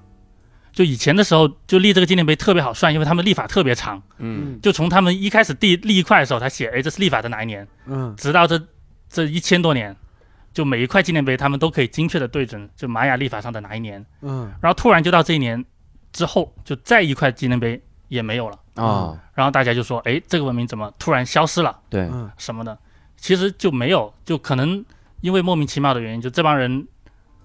[0.72, 4.02] 就以前的时候，就立这个纪念碑特别好算，因为他们立法特别长。
[4.18, 8.61] 嗯就从他们一开始第立一块的时候，他写，哎，这是立法的哪一年，嗯直到这
[9.09, 9.94] 这一千多年，
[10.52, 14.04] 就每一块纪念碑他们都可以精确的对准就玛雅历法上的哪一年。
[14.22, 15.64] 嗯然后突然就到这一年
[16.12, 18.59] 之后，就再一块纪念碑也没有了。
[18.74, 21.76] 哦，然后大家就说，哎，这个文明怎么突然消失了？
[21.90, 22.78] 对，嗯什么的，
[23.16, 24.85] 其实就没有，就可能
[25.20, 26.87] 因为莫名其妙的原因，就这帮人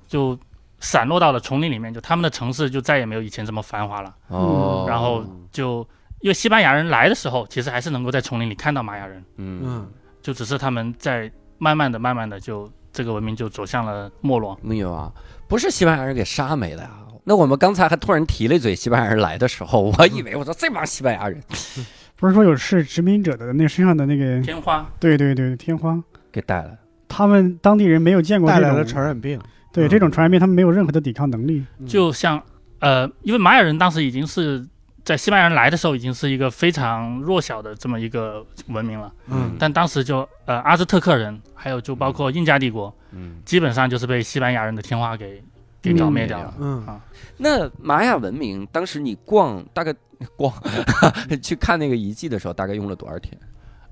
[0.08, 0.38] 就
[0.84, 4.14] 散落到了丛林里面，就他们的城市就再也没有以前这么繁华了。
[4.28, 5.88] 哦，然后就
[6.20, 9.92] 因为西班牙人来的时候，其实还是能够在丛林里看到玛雅人，嗯嗯
[10.22, 14.60] 就只是他们在慢慢的、慢慢的就这个文明就走向了没落。
[14.62, 15.10] 没有啊，
[15.48, 16.92] 不是西班牙人给杀没的呀。
[17.24, 21.42] 那我们刚才还突然提了一嘴西班牙人来的时候，我以为我说这帮西班牙人
[22.18, 25.98] 不是说有是殖民者的那身上的那个，天花，对对对，天花，
[26.32, 29.40] 给带来，他们当地人没有见过这带来了种传染病。
[29.74, 31.66] 对嗯这种传染病，他们没有任何的抵抗能力。
[31.80, 31.86] 嗯。
[31.86, 32.42] 就像
[32.80, 34.66] 呃，因为玛雅人当时已经是
[35.04, 39.12] 在西班牙人来的时候，已经是一个非常弱小的这么一个文明了。
[39.28, 39.56] 嗯。
[39.60, 45.44] 但当时就呃阿兹特克人，还有就包括印加帝国，嗯，基本上就是被西班牙人的天花给
[45.82, 46.54] 给剿灭掉了。
[46.60, 46.86] 嗯。
[46.86, 47.02] 啊。
[47.38, 49.94] 那玛雅文明当时你逛大概
[50.38, 50.54] 逛
[51.42, 53.38] 去看那个遗迹的时候，大概用了多少天？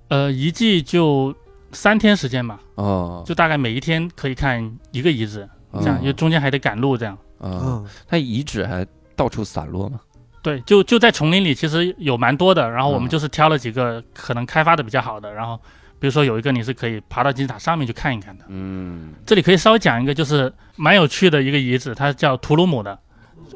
[0.10, 1.34] 呃，遗迹就
[1.72, 5.48] 三天时间吧，哦，就大概每一天可以看一个遗址，
[5.80, 7.18] 这样，因为哦中间还得赶路，这样。
[7.40, 10.00] 嗯，嗯它遗址还到处散落嘛？
[10.44, 12.70] 对，就就在丛林里，其实有蛮多的。
[12.70, 15.60] 然后我们嗯就是挑了几个可能开发的比较好的，然后
[16.00, 18.46] 比如说有一个你是可以爬到金字塔上面去看一看的。
[18.48, 22.98] 嗯这里可以稍微讲一个，就是蛮有趣的一个遗址，它叫图鲁姆的。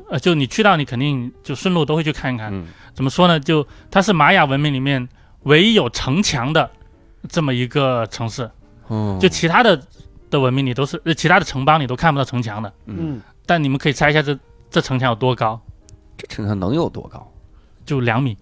[0.09, 2.53] 呃，就你去到，你肯定就顺路都会去看一看。
[2.53, 3.39] 嗯怎么说呢？
[3.39, 5.09] 就它是玛雅文明里面
[5.43, 6.69] 唯一有城墙的
[7.27, 8.49] 这么一个城市，
[8.87, 9.81] 哦，就其他的
[10.29, 12.71] 的文明你都是，呃，其他的城邦你都看不到城墙的。
[12.85, 14.37] 嗯，嗯但你们可以猜一下这
[14.69, 15.59] 这城墙有多高？
[16.17, 17.31] 这城墙能有多高？
[17.85, 18.37] 就两米。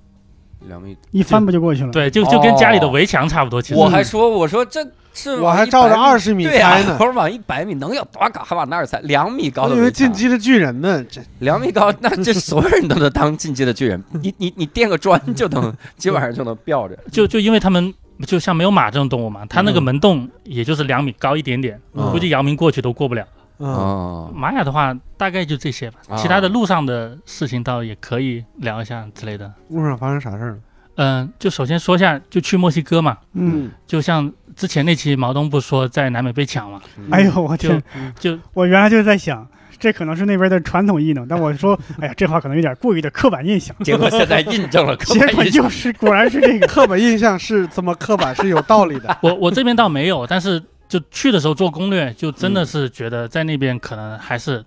[0.68, 0.98] 两米。
[1.12, 3.62] 一翻不就过去了？，对，就就跟家里的围墙差不多。
[3.62, 8.42] 其实我还说，我说这是我还照着二十米对呀、猜呢 我，说往一百米能有多高？
[8.44, 11.04] 还往那儿猜，两米高的以为进击的巨人呢。
[11.12, 14.02] 这两米高，那这所有人都能当进击的巨人。
[14.12, 16.98] 你你你垫个砖就能， 基本上就能吊着。
[17.12, 17.94] 就就因为他们
[18.26, 23.24] 就像没有马这种动物嘛，它那个嗯门洞也就是两米高一点点，嗯估计姚明过去都过不了。
[23.60, 29.52] 嗯哦，玛雅的话大概就这些吧，啊其他的路上的事情倒也可以聊一下之类的。
[29.70, 30.58] 路上发生啥事儿了？
[30.96, 39.48] 嗯，就首先说一下，就去墨西哥嘛，嗯，就像之前那期毛东不说在南美被抢嘛，哎呦我就天，就我原来就在想。
[39.80, 43.76] 这可能是那边的传统异能，但我说，哎呀，这话可能有点过于的刻板印象。
[43.84, 45.64] 结果现在印证了刻 结果板印象。
[45.64, 46.68] 就是，果然是这个。
[46.74, 49.18] 刻板印象是这么刻板，是有道理的。
[49.22, 54.64] 我我这边倒没有，但是就去的时候做攻略，就真嗯的是觉得在那边可能还是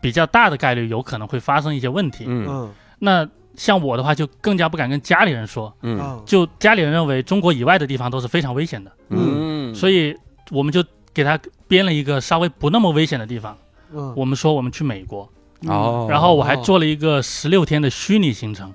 [0.00, 2.24] 比较大的概率有可能会发生一些问题。
[2.26, 10.16] 嗯嗯那像我的话，就更加不敢跟家里人说，嗯嗯就家里人认为中国以外的地方都是非常危险的，嗯，所以
[10.50, 10.82] 我们就
[11.12, 13.56] 给他编了一个稍微不那么危险的地方。
[13.92, 14.12] 嗯。
[14.16, 15.28] 我们说我们去美国，
[15.66, 18.72] 哦，然后我还做了一个十六天的虚拟行程，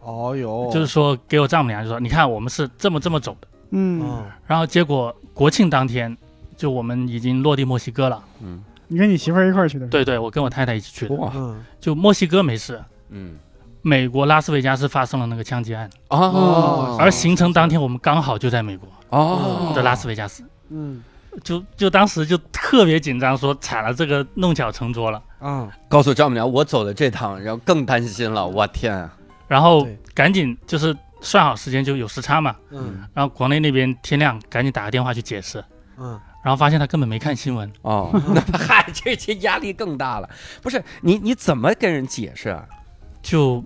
[0.00, 3.48] 哦哟，就是说给我丈母娘就说，你看我们是这么这么走的。
[3.70, 6.16] 嗯，嗯然后结果国庆当天，
[6.56, 8.22] 就我们已经落地墨西哥了。
[8.42, 8.62] 嗯。
[8.90, 11.14] 你跟你媳妇儿一块儿去的？，对对，我跟我太太一起去的。
[11.16, 11.30] 哇。
[11.34, 11.62] 嗯。
[11.78, 13.38] 就墨西哥没事，嗯。
[13.80, 19.72] 美国拉斯维加斯发生了那个枪击案，哦，而行程当天我们刚好就在美国哦。
[19.74, 21.02] 的拉斯维加斯，嗯
[21.44, 25.22] 就就当时就特别紧张，说踩了，这个弄巧成拙了。
[25.40, 29.14] 嗯告诉丈母娘我走了这趟，然后更担心了，我天啊！
[29.46, 32.54] 然后赶紧就是算好时间，就有时差嘛。
[32.70, 35.64] 嗯然后国内那边天亮，赶紧打个电话去解释。
[35.98, 37.70] 嗯然后发现他根本没看新闻。
[37.82, 40.28] 哦， 那嗨，这这压力更大了。
[40.62, 42.64] 不是你你怎么跟人解释啊？
[43.20, 43.62] 就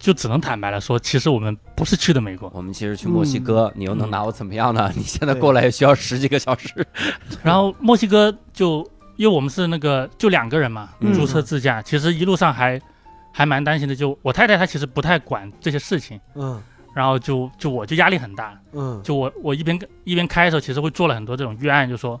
[0.00, 2.50] 就只能坦白了说，其实我们不是去的美国。
[2.54, 4.90] 我们其实去墨西哥，你又能拿我怎么样呢？
[4.96, 6.84] 你现在过来也需要十几个小时。
[7.42, 8.78] 然后墨西哥就
[9.16, 11.12] 因为我们是那个就两个人嘛，嗯。
[11.12, 12.80] 租车自驾，其实一路上还
[13.30, 13.94] 还蛮担心的。
[13.94, 16.60] 就我太太她其实不太管这些事情，嗯。
[16.94, 18.58] 然后就就我就压力很大。
[18.72, 18.98] 嗯。
[19.04, 22.18] 就我我一边一边开的时候，其实会做了很多这种预案，就说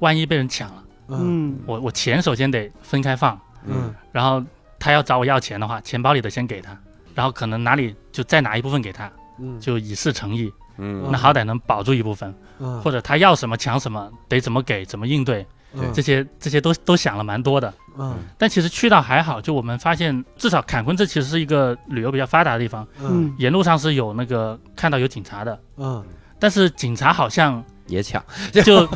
[0.00, 1.48] 万一被人抢了，嗯。
[1.48, 1.58] 嗯。
[1.64, 3.94] 我我钱首先得分开放，嗯。
[4.12, 4.44] 然后
[4.78, 6.78] 他要找我要钱的话，钱包里的先给他，
[7.14, 10.52] 然后可能哪里就再拿一部分给他，嗯就以示诚意。
[10.78, 17.72] 嗯那好歹能保住一部分，嗯或者他要什么抢什么，得怎么给，怎么应对，嗯这些这些都都想了蛮多的。
[17.98, 26.02] 嗯但其实去到还好，就我们发现，至少坎昆这其实是一个旅游比较发达的地方，嗯嗯沿路上是有那个看到有警察的，嗯
[26.38, 28.24] 但是警察好像也抢。
[28.50, 28.88] 就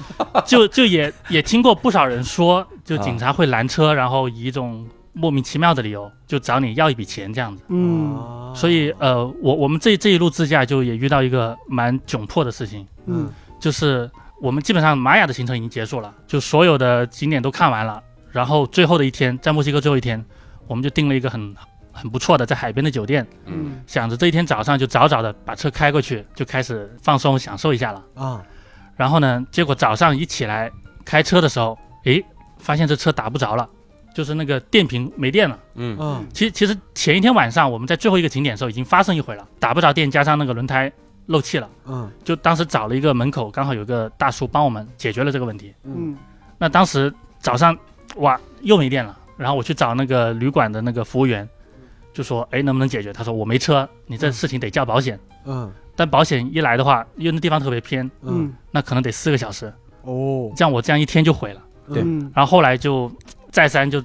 [0.46, 4.84] 就就也也听过不少人说，就警察会拦车，然后以一种
[5.18, 7.64] 莫名其妙的理由就找你要一笔钱这样子。
[7.68, 8.14] 嗯。
[8.14, 13.28] 啊所以呃，我我们这这一路自驾就也遇到一个蛮窘迫的事情，嗯。
[13.58, 20.22] 就是我们基本上玛雅的行程已经结束了，就所有的景点都看完了，然后最后的一天，在墨西哥最后一天，
[20.66, 21.54] 我们就订了一个很
[21.92, 23.80] 很不错的在海边的酒店，嗯。
[23.86, 28.02] 想着这一天早上就早早的把车开过去，就开始放松享受一下了。
[28.14, 28.42] 啊。
[28.96, 30.70] 然后呢，结果早上一起来
[31.04, 32.24] 开车的时候，诶，
[32.58, 33.68] 发现这车打不着了，
[34.16, 35.58] 就是那个电瓶没电了。
[35.74, 35.94] 嗯。
[36.00, 36.26] 嗯。
[36.32, 40.90] 其实其实前一天晚上我们在最后一个景点的时候已经发生一回了，打不着电，加上那个轮胎
[41.26, 42.10] 漏气了，嗯。
[42.24, 45.74] 就当时找了一个门口刚好有个大叔帮我们解决了这个问题。
[45.84, 45.92] 嗯。
[45.98, 46.16] 嗯。
[46.56, 47.76] 那当时早上
[48.14, 51.46] 哇又没电了，然后我去找那个旅馆的那个服务员，
[52.14, 53.12] 就说哎能不能解决？
[53.12, 55.20] 他说我没车，你这事情得叫保险。
[55.44, 55.70] 嗯。
[55.94, 58.50] 但保险一来的话，因为那地方特别偏，嗯。
[58.70, 59.70] 那可能得四个小时，
[60.04, 60.50] 哦。
[60.56, 61.62] 这样我这样一天就毁了。
[61.92, 62.32] 对嗯。
[62.34, 63.12] 然后后来就
[63.56, 64.04] 再三就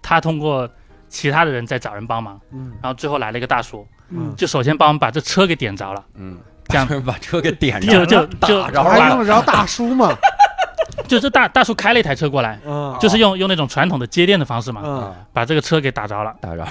[0.00, 0.70] 他通过
[1.08, 2.70] 其他的人在找人帮忙，嗯。
[2.80, 4.32] 然后最后来了一个大叔，嗯。
[4.36, 6.38] 就首先帮我们把这车给点着了，嗯，
[6.68, 10.16] 这样把车给点着了，就就打着还把用得着大叔吗？
[11.08, 12.96] 就这大大叔开了一台车过来，嗯。
[13.00, 16.32] 就是用用那种传统的接电的方式嘛，把这个车给打着了。
[16.40, 16.64] 打着。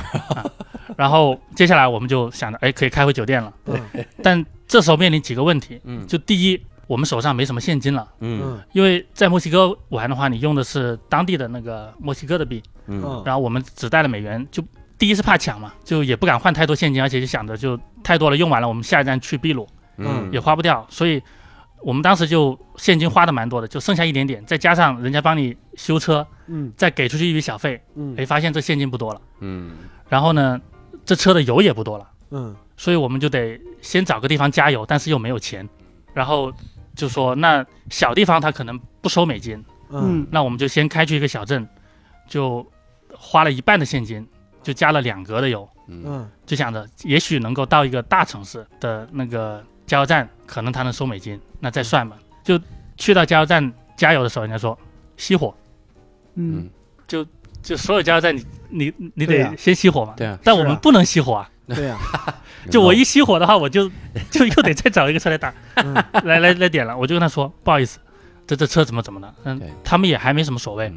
[0.96, 3.52] 然后接下来我们就想着，哎，可以开回酒店了。
[3.66, 3.78] 嗯。
[4.24, 6.08] 但这时候面临几个问题，嗯。
[6.08, 8.42] 就第一，我们手上没什么现金了，嗯。
[8.44, 13.02] 嗯因为在墨西哥玩的话，你用的是当地的那个墨西哥的币，嗯。
[13.02, 13.24] 嗯。
[13.26, 14.62] 然后我们只带了美元，就
[14.98, 21.24] 第一是怕抢嘛，就也不敢换太多现金，而且就想着就太多了用完了，我们下一站去秘鲁嗯，也花不掉，所以
[21.82, 26.74] 我们当时就现金花的蛮多的，就剩下一点点，再加上人家帮你修车，嗯。
[26.76, 28.14] 再给出去一笔小费，嗯。
[28.18, 29.72] 哎，发现这现金不多了，嗯。
[30.10, 30.60] 然后呢，
[31.06, 32.54] 这车的油也不多了，嗯。
[32.76, 35.68] 所以我们就得先找个地方加油，但是又没有钱，
[36.16, 36.52] 然后
[36.96, 40.28] 就说那小地方他可能不收美金，嗯。
[40.32, 41.68] 那我们就先开去一个小镇，
[42.28, 42.66] 就
[43.16, 44.28] 花了一半的现金，
[44.62, 46.04] 就加了两格的油，嗯。
[46.06, 46.32] 嗯。
[46.46, 52.18] 就想着也许能够到一个大城市的那个加油站，可能他能收美金，那再算吧。
[52.44, 52.60] 就
[52.98, 54.78] 去到加油站加油的时候，人家说
[55.18, 55.56] 熄火，
[56.36, 56.70] 嗯。
[57.08, 57.26] 就
[57.62, 60.14] 就所有加油站你你你得先熄火嘛。
[60.18, 61.50] 对啊，但我们不能熄火啊！
[61.76, 61.98] 对呀。
[62.70, 63.90] 就我一熄火的话，我就
[64.30, 65.94] 就又得再找一个车来打，嗯。
[66.24, 66.96] 来来来点了。
[66.96, 68.00] 我就跟他说不好意思，
[68.46, 70.92] 这这车怎么怎么的，嗯，他们也还没什么所谓，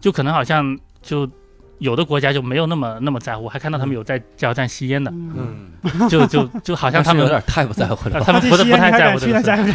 [0.00, 1.28] 就可能好像就
[1.78, 8.18] 有的国家就没有那么那么在乎，还看到他们有在加油站吸烟的，嗯，嗯，就就就好像他们有点太不在乎了。
[8.18, 9.74] 呃他们不是不太在乎这个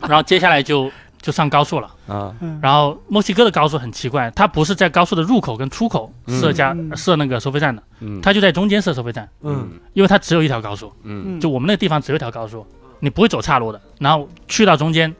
[0.00, 0.90] 然后接下来就
[1.24, 6.94] 就上高速了，啊，嗯然后墨西哥的高速很奇怪，它不是在高速的入口跟出口设加、嗯。
[6.94, 9.70] 设那个收费站的，嗯，它就在中间设收费站，嗯。
[9.94, 11.38] 因为它只有一条高速，嗯。
[11.38, 12.66] 嗯就我们那个地方只有一条高速，
[13.00, 13.80] 你不会走岔路的。
[13.98, 15.10] 然后去到中间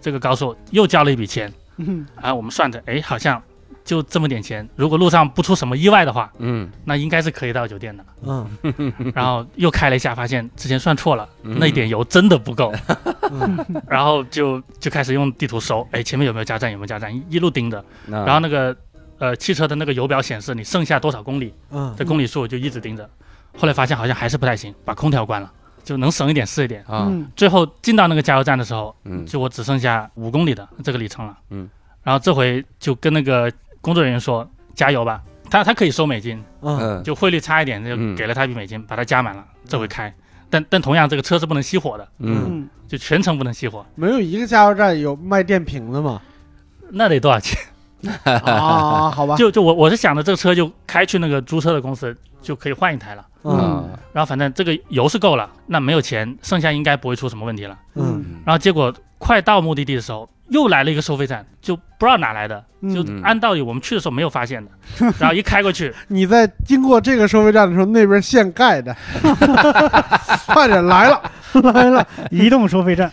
[0.00, 2.06] 这个高速又交了一笔钱，嗯。
[2.22, 3.42] 然后我们算着，哎，好像
[3.84, 6.70] 就这么点钱，如果路上不出什么意外的话，嗯。
[6.84, 8.04] 那应该是可以到酒店的。
[8.22, 8.48] 嗯。
[9.14, 11.56] 然后又开了一下，发现之前算错了，嗯。
[11.58, 12.72] 那一点油真的不够，
[13.32, 13.82] 嗯。
[13.88, 17.84] 然后就就开始用地图搜，哎，前面有没有加站，有没有加站，一一路盯着。
[18.06, 18.76] 然后那个
[19.18, 21.94] 呃汽车的那个油表显示你剩下多少公里，嗯。
[21.96, 23.08] 这公里数就一直盯着。
[23.58, 25.50] 后来发现好像还是不太行，把空调关了，
[25.82, 26.82] 就能省一点是一点。
[26.82, 27.26] 啊，嗯。
[27.34, 29.26] 最后进到那个加油站的时候，嗯。
[29.26, 31.36] 就我只剩下五公里的这个里程了。
[31.50, 31.68] 嗯，
[32.04, 36.78] 然后这回就跟那个工作人员说加油吧，他他可以收美金，嗯。
[36.78, 38.14] 嗯，就汇率差一点，就嗯。
[38.14, 40.12] 给了他一笔美金，把它加满了，这回开。
[40.48, 42.46] 但但同样这个车是不能熄火的，嗯。
[42.48, 46.20] 嗯就全程不能熄火，没有一个加油站有卖电瓶的吗？
[46.90, 47.56] 那得多少钱？
[48.24, 53.24] 啊，好吧，就就我我是想着这个车就开去那个租车的公司就可以换一台了。
[53.44, 53.56] 嗯。
[53.56, 57.78] 啊，然后反正这个油是够了，那没有钱，剩下应该不会出什么问题了。
[57.94, 58.40] 嗯嗯。
[58.44, 64.70] 然后结果快到目的地的时候，又来了一个收费站，就不知道哪来的，就按道理我们去的时候没有发现的，
[65.18, 68.94] 然后一开过去，你在经过这个收费站的时候，那边现盖的，
[70.46, 71.22] 快点来了，
[71.72, 73.10] 来了，移动收费站，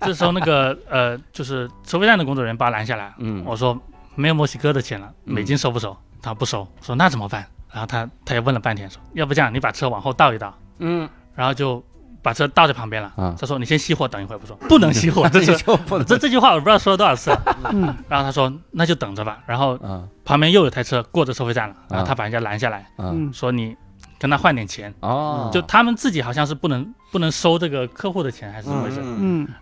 [0.00, 3.42] 这时候那个呃，就是收费站的工作人员把我拦下来，嗯。
[3.46, 3.78] 我说
[4.14, 5.34] 没有墨西哥的钱了，嗯。
[5.34, 5.96] 美金收不收？
[6.22, 7.44] 他不收，我说那怎么办？
[7.72, 11.08] 然后他他也问了半天，说要不这样，你把车往后倒一倒，嗯。
[11.34, 11.82] 然后就
[12.24, 13.12] 把车倒在旁边了。
[13.16, 14.38] 啊，他说你先熄火，等一会儿。
[14.40, 17.56] 我说不能熄火， 这是就不能这这句话我不知道说了多少次了。
[17.70, 19.40] 嗯然后他说那就等着吧。
[19.46, 22.86] 然后啊旁边又有台车过着收费站了，然后啊他把人家拦下来，
[23.32, 23.76] 说你
[24.18, 24.92] 跟他换点钱。
[25.00, 29.00] 哦，就他们自己好像是不能不能收这个客户的钱还是怎么回事？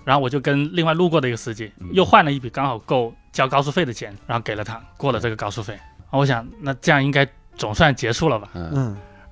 [0.04, 5.76] 然后我就跟另外路过的一个司机嗯又换了一笔刚好够交高速费的钱，然后给了他过了这个高速费。
[6.10, 8.48] 我想那这样应该总算结束了吧？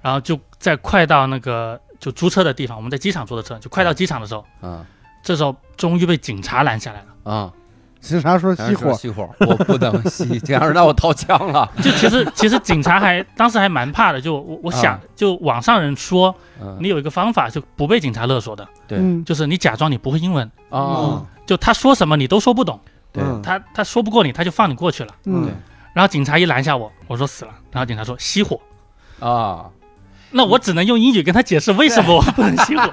[0.03, 4.85] 然后就在快到那个就租车的地方，我们在机场租的车，就快到机场的时候，啊。
[5.23, 7.31] 这时候终于被警察拦下来了。
[7.31, 7.53] 啊，
[8.01, 11.71] 警察说熄火，熄火，我不能熄， 这样让我掏枪了。
[11.85, 15.01] 就其实其实警察还当时还蛮怕的，就我我想啊。
[15.15, 18.97] 就网上人说嗯你有一个方法就不被警察勒索的，对。
[18.97, 19.23] 嗯。
[19.27, 22.81] 就是你假装你不会英文，哦，就他说什么你都说不懂，
[23.13, 23.23] 对。
[23.23, 23.43] 嗯。
[23.43, 25.15] 他他说不过你他就放你过去了。
[25.27, 25.51] 嗯。
[25.93, 28.59] 然后警察一拦下我，我说死了，然后警察说熄火，
[29.19, 29.69] 啊，
[30.33, 32.93] 那我只能用英语跟他解释为什么我不能熄火。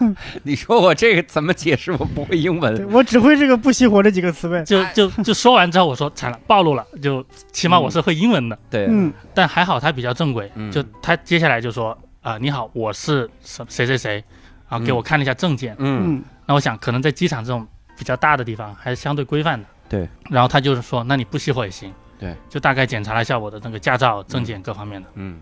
[0.00, 1.92] 嗯 你说我这个怎么解释？
[1.92, 2.88] 我不会英文。
[2.90, 4.64] 我只会这个不熄火这几个词呗。
[4.64, 14.22] 就就就说完之后，我说惨了，暴露了，就起码我是会英文的，对，嗯但还好他比较正规，嗯就他接下来就说啊、你好，我是什谁谁谁，
[14.68, 15.74] 然后给嗯我看了一下证件。
[15.78, 17.66] 嗯嗯那我想可能在机场这种
[17.98, 19.66] 比较大的地方还是相对规范的。
[19.88, 20.08] 对。
[20.30, 21.92] 然后他就是说，那你不熄火也行。
[22.18, 22.34] 对。
[22.48, 25.40] 就大概检查了一下我的那个驾照、证件各方面的，嗯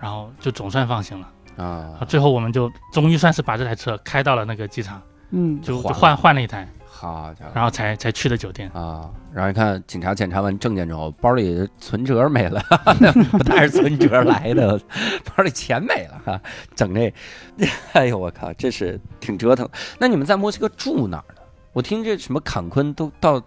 [0.00, 1.28] 然后就总算放心了。
[1.56, 8.70] 啊啊，最后我们就终于算是把这台车开到了那个机场，嗯就就换换换了一台，好家伙然后才才去的酒店。
[8.70, 9.10] 啊！
[9.32, 12.62] 然后一看警察检查完证件之后，包里存折没了，
[13.30, 14.80] 不带着存折来的，
[15.24, 16.40] 包里钱没了哈，
[16.74, 17.12] 整这，
[17.92, 19.68] 哎呦我靠，这是挺折腾。
[19.98, 21.42] 那你们在墨西哥住哪儿呢？
[21.72, 23.40] 我听这什么坎昆都到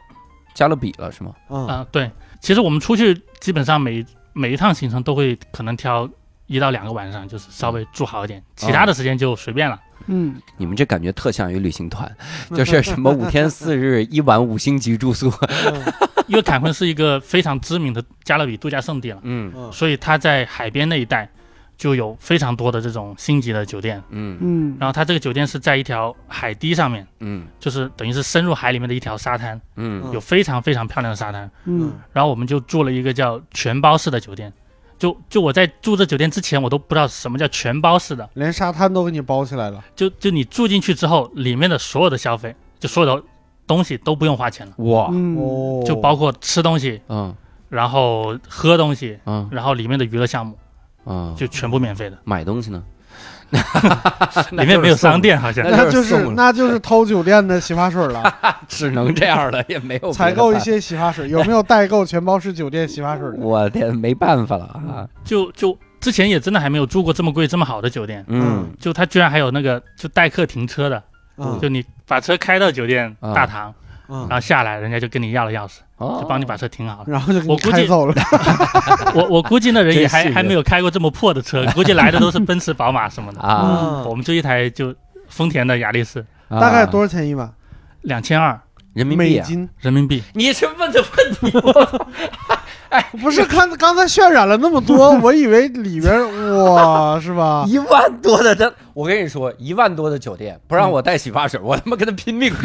[0.54, 1.34] 加勒比了是吗？
[1.49, 6.08] 嗯啊、对，其实我们出去基本上每每一趟行程都会可能挑
[6.48, 9.80] 一到两个晚上，就是稍微住好一点，其他的时间就随便了。
[10.08, 10.36] 嗯。
[10.58, 12.10] 你们这感觉特像于旅行团，
[12.56, 15.32] 就是什么五天四日一晚五星级住宿。
[16.28, 19.52] 因为坎昆是一个非常知名的加勒比度假胜地了，嗯。
[19.56, 19.72] 嗯。
[19.72, 21.30] 所以它在海边那一带
[21.78, 24.02] 就有非常多的这种星级的酒店。
[24.10, 24.38] 嗯。
[24.41, 24.78] 嗯。
[24.80, 27.46] 然后它这个酒店是在一条海堤上面，嗯。
[27.60, 30.04] 就是等于是深入海里面的一条沙滩，嗯。
[30.14, 31.50] 有非常非常漂亮的沙滩。
[31.66, 31.94] 嗯。
[32.14, 34.52] 然后我们就住了一个叫全包式的酒店。
[34.98, 38.30] 就就我在住这酒店之前，我都不知道什么叫全包式的。
[38.34, 43.24] 连沙滩都给你包起来了，就就你住进去之后，里面的所有的消费，就所有的
[43.68, 45.10] 东西都不用花钱了，哇
[45.86, 47.36] 就包括吃东西，嗯
[47.70, 50.58] 然后喝东西，嗯然后里面的娱乐项目
[51.06, 52.18] 嗯，就全部免费的。
[52.24, 52.84] 买东西呢？
[54.51, 55.64] 里面没有商店，好像。
[55.70, 58.24] 那就是那就是偷酒店的洗发水了，
[58.68, 63.38] 只能这样了，也没有采购一些洗发水，有没有代购全包式酒店洗发水的？
[63.38, 65.08] 我天，没办法了啊！
[65.24, 68.70] 就就之前也真的还没有住过这么贵这么好的酒店，嗯。
[68.80, 71.01] 就他居然还有那个就代客停车的，
[71.38, 71.58] 嗯。
[71.62, 73.34] 就你把车开到酒店啊。
[73.34, 73.74] 大堂，嗯
[74.30, 77.05] 然，后下来，人家就跟你要了钥匙，哦就帮你把车停好了。
[77.07, 78.14] 然后就给你我估计开走了。
[79.16, 83.41] 我我估计那人也还真是的还没有开过这么破的车， 估计来的都是奔驰、宝马什么的。
[83.41, 84.93] 啊，我们就一台就
[85.28, 87.51] 丰田的雅力士，大概多少少钱一晚？
[88.01, 88.59] 两千二
[88.94, 89.41] 人民币啊？
[89.41, 89.70] 美金？
[89.80, 90.24] 人民币。
[90.34, 91.52] 你是问的问题，
[93.20, 96.14] 不是，看刚才渲染了那么多，我以为里边
[96.74, 97.66] 哇是吧？
[97.68, 102.54] 一万多的这，我跟你说，一万多的酒店不让我带洗发水，我他妈跟他拼命。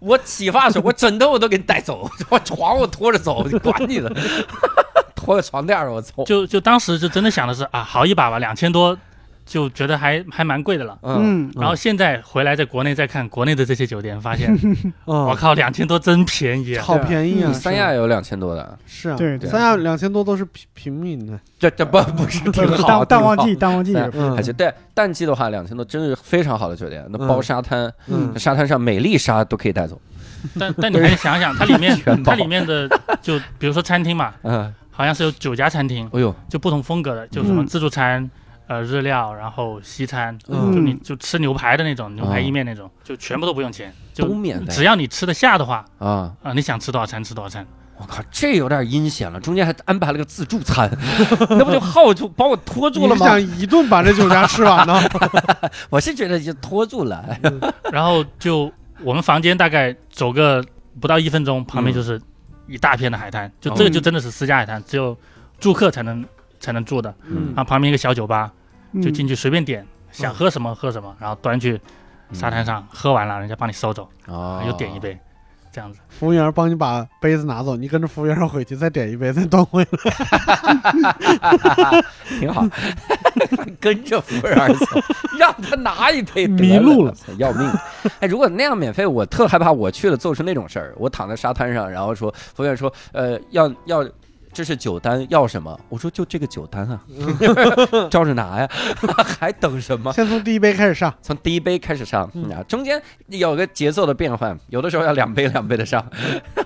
[0.00, 4.08] 我洗发水，我枕头我都给你带走，我床我拖着走，你管你的，
[5.16, 6.24] 拖个床垫儿我走。
[6.24, 8.96] 就就当时就真的想的是啊，好一把吧，两千多，
[9.48, 10.96] 就觉得还还蛮贵的了。
[11.02, 11.52] 嗯，嗯。
[11.56, 14.54] 然后现在回来在国内再看国内的这些酒店，发现
[15.06, 16.84] 我嗯， 靠，两千多真便宜啊！
[16.84, 17.48] 好便宜啊！
[17.48, 19.38] 你三亚有两千多的，是啊，对。
[19.38, 19.48] 对。
[19.48, 21.40] 三亚两千多都是平平民的。
[21.58, 28.38] 这这不不是挺好，淡淡旺季，淡旺季也嗯而且对淡季的话，两千多真是非常好的酒店，那包嗯沙滩，嗯。
[28.38, 30.00] 沙滩上美丽沙都可以带走。
[30.56, 32.88] 但但你还得想想，它里面 它里面的
[33.20, 37.66] 就比如说餐厅嘛，嗯，好像是有九家餐厅，哎呦，就不同风格的，就什么嗯。
[37.66, 38.28] 自助餐、
[38.68, 46.32] 呃日料，然后西餐，嗯就你就吃牛排的那种，牛排嗯意面那种，就全部都不用钱，就都免费只要你吃得下的话啊！
[46.42, 47.66] 啊、你想吃多少餐吃多少餐。
[48.00, 50.88] 我靠，这有点阴险了，中间还安排了个自助餐，
[51.50, 53.36] 那不就耗住把我拖住了吗？
[53.36, 55.02] 你是想一顿把这酒家吃完呢？
[55.90, 57.24] 我是觉得就拖住了。
[57.90, 60.64] 然后就我们房间大概走个
[61.00, 62.20] 不到一分钟，旁边嗯就是
[62.68, 65.16] 一大片的海滩，就这个就真的是私家海滩，只有
[65.58, 66.24] 住客才能
[66.60, 67.14] 才能住的。
[67.26, 68.52] 嗯然后旁边一个小酒吧，
[69.02, 71.80] 就嗯进去随便点，想喝什么喝什么，然后端去
[72.32, 75.18] 沙滩上，喝完了人家帮你收走，哦，又点一杯，
[75.72, 75.98] 这样子。
[76.08, 79.88] 服务员帮你把杯子拿走，你跟着服务员回去再点一杯，再端回来。
[82.38, 82.66] 挺好，
[83.80, 84.86] 跟着服务员走，
[85.38, 87.68] 让他拿一杯迷路了，要命！
[88.20, 90.94] 哎，如果那样免费，我特害怕我去了做出那种事儿。
[90.96, 94.06] 我躺在沙滩上，然后说服务员说，呃，要要。
[94.52, 95.78] 这是酒单，要什么？
[95.88, 97.00] 我说就这个酒单啊，
[98.10, 98.68] 照着拿呀，
[99.38, 100.12] 还等什么？
[100.12, 106.04] 先从第一杯开始上，从第一杯开始上嗯啊，中间有个节奏的变换，有的时候要两杯两杯的上，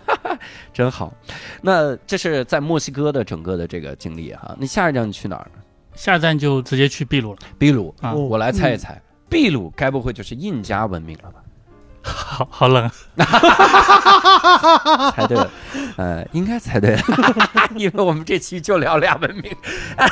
[0.72, 1.12] 真好。
[1.60, 4.54] 那这是在墨西哥的整个的这个经历哈。
[4.58, 5.50] 那下一站你去哪儿？
[5.94, 11.40] 下一站就直接去秘鲁了秘鲁啊，哦我来猜一猜，秘鲁该不会就是印加文明了吧？
[12.02, 12.90] 好 好冷，
[15.14, 15.50] 猜对了，
[15.96, 17.02] 呃，应该猜对了，
[17.76, 19.50] 因为我们这期就聊俩文明，
[19.96, 20.06] 哎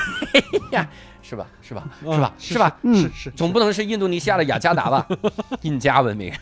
[0.73, 0.89] 呀，
[1.23, 1.47] 是吧？
[1.63, 1.83] 是吧？
[2.01, 2.33] 是吧？
[2.39, 2.77] 是是吧？
[2.83, 5.07] 嗯是是，总不能是印度尼西亚的雅加达吧？
[5.63, 6.33] 印加文明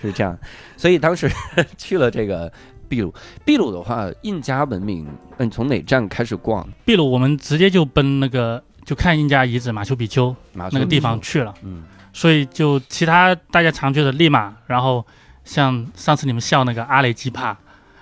[0.00, 0.36] 是这样，
[0.76, 1.30] 所以当时
[1.78, 2.52] 去了这个
[2.88, 3.12] 秘鲁。
[3.44, 5.06] 秘鲁的话，印加文明，
[5.36, 6.66] 那你从哪站开始逛？
[6.84, 11.82] 秘鲁我们直接就奔那个就看印加遗址马丘比丘马那个地方去了，嗯，
[12.16, 15.06] 所以就其他大家常去的利马，然后
[15.44, 17.54] 像上次你们笑那个阿雷基帕，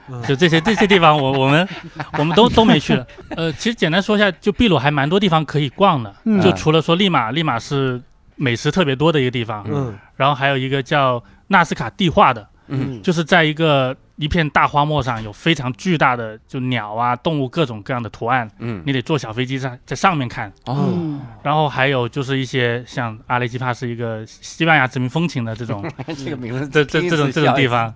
[0.08, 0.22] 嗯。
[0.22, 1.68] 就这些这些地方我我们
[2.16, 3.04] 我们都都没去了。
[3.36, 6.40] 呃，其实简单说一下，就秘鲁还蛮多地方可以逛的，嗯。
[6.40, 8.00] 就除了说利马，利马是
[8.36, 9.92] 美食特别多的一个地方，嗯。
[10.14, 13.02] 然后还有一个叫纳斯卡地化的，嗯。
[13.02, 20.48] 就是在一个一片大荒漠上有非常巨大的就鸟啊动物各种各样的图案，嗯，你得坐小飞机上在上面看。
[20.66, 25.84] 哦，嗯然后还有就是一些像阿雷基帕是一个西班牙殖民风情的这种
[26.24, 27.92] 这个名字这这这种这种地，方，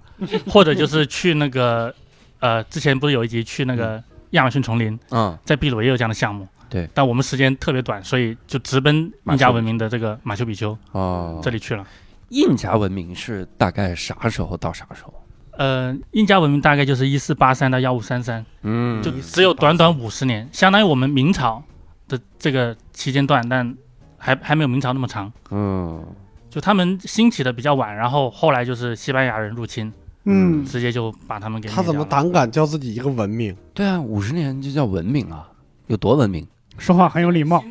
[0.46, 1.94] 或者就是去那个
[2.40, 6.46] 呃之前不是有一集去那个亚马逊丛林，嗯，在秘鲁也有这样的项目。
[6.68, 11.86] 对，但我们时间特别短，所以就直奔印加文明的这个马丘比丘哦，这里去了。
[12.28, 15.14] 印加文明是大概啥时候到啥时候？
[15.58, 21.60] 呃，印加文明大概就是一四八三到幺五三三，嗯就只有短短五十年，相当于我们明朝
[22.06, 23.76] 的这个期间段，但
[24.16, 25.32] 还还没有明朝那么长。
[25.50, 26.06] 嗯，
[26.48, 29.92] 就他们兴起的比较晚，然后后来就是西班牙人入侵，
[30.26, 32.04] 嗯，直接就把他们给他怎么？
[32.04, 33.56] 胆敢叫自己一个文明？
[33.74, 35.48] 对啊，五十年就叫文明啊，
[35.88, 36.46] 有多文明？
[36.78, 37.64] 说话很有礼貌。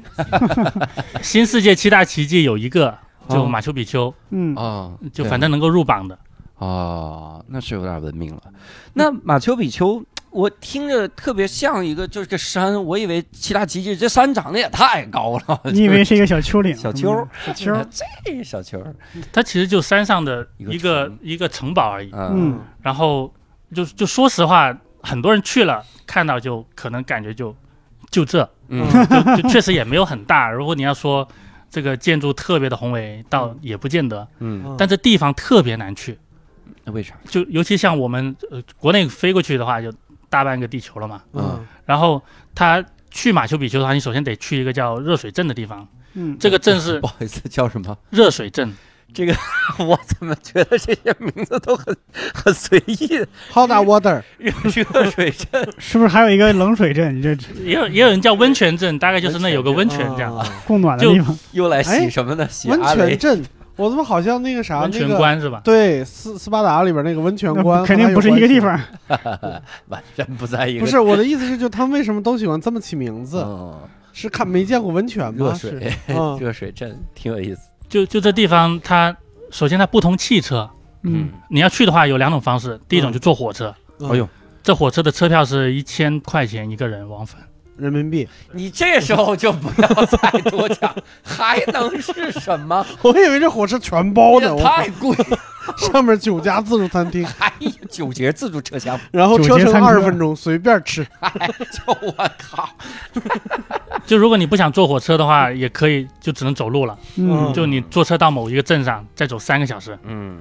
[1.23, 2.93] 新世界七大奇迹有一个
[3.29, 6.19] 就哦马丘比丘，嗯，啊，就反正能够入榜的。
[6.57, 8.41] 哦，那是有点文明了。
[8.93, 15.61] 那马丘比丘，我听着特别像一个就是个山，我以为其他奇迹这山长得也太高了。
[15.65, 16.75] 你以为是一个小丘陵？
[16.75, 17.85] 小丘嗯小丘儿，
[18.25, 18.95] 这小丘儿，
[19.31, 22.09] 它其实就山上的一个一个城一个城堡而已。
[22.13, 23.31] 嗯嗯然后
[23.75, 27.55] 就就说实话，很多人去了看到就可能感觉就
[28.09, 30.49] 就这，嗯就就确实也没有很大。
[30.49, 31.27] 如果你要说
[31.69, 34.27] 这个建筑特别的宏伟，倒也不见得。
[34.39, 36.17] 嗯，但这地方特别难去，
[36.83, 37.13] 那为啥？
[37.29, 39.91] 就尤其像我们呃国内飞过去的话，就
[40.29, 41.21] 大半个地球了嘛。
[41.33, 42.21] 嗯然后
[42.53, 45.87] 他去马丘比丘的话，你首先得去一个叫热水镇的地方。
[46.13, 47.97] 嗯，这个镇是 不好意思，叫什么？
[48.09, 48.73] 热水镇，
[49.13, 49.33] 这个
[49.85, 51.95] 我怎么觉得这些名字都很
[52.33, 53.07] 很随意
[53.53, 57.15] ？，Hot water， 热热水镇，是不是还有一个冷水镇？
[57.17, 57.29] 你这
[57.63, 60.35] 也有也有人叫温泉镇，大概就是那有个温泉这样。
[60.35, 62.47] 啊供暖的地方，又来洗哎什么呢？
[62.49, 63.45] 洗温阿雷泉镇，
[63.77, 65.61] 我怎么好像那个啥温泉关是吧？
[65.63, 68.77] 对斯斯巴达里边那个温泉关肯定不是一个地方。
[69.87, 70.81] 完全不在一个。
[70.81, 73.41] 不是我的意思是，就他们为什么都喜欢这么起名字？
[73.45, 73.79] 嗯，
[74.11, 75.33] 是看没见过温泉吗？
[75.37, 77.61] 热水 嗯热水镇挺有意思。
[77.87, 79.15] 就就这地方，它
[79.51, 80.69] 首先它不通汽车，
[81.03, 84.27] 嗯，你要去的话有两种方式，第一种就坐火车，嗯哎呦，
[84.61, 87.39] 这火车的车票是一千块钱一个人往返。
[87.77, 92.85] 人民币，你这时候就不要再多讲，还能是什么？
[93.03, 95.15] 我以为这火车全包呢，我太贵，
[95.77, 101.05] 上面九家自助餐厅，还有九节自助车厢，然后车程二十分钟，随便吃。
[101.05, 102.67] 就我靠！
[104.05, 106.97] 就如果你不想坐火车的话，也可以就只能走路了。
[107.15, 110.39] 嗯，就你坐车到某一个镇上，再走三个小时，嗯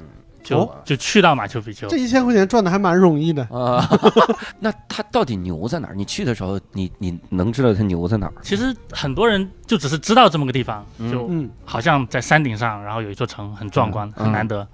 [0.51, 1.97] 就、哦就去到马丘比丘这。
[1.97, 3.42] 一千块钱赚的还蛮容易的。
[3.51, 3.86] 啊，
[4.61, 5.94] 那它到底牛在哪儿？
[5.94, 8.32] 你去的时候，你你能知道它牛在哪儿？
[8.42, 14.66] 其实很多人就只是知道这么个地方，嗯就嗯，好像在山顶上，然后有一座城很壮观，嗯很难得，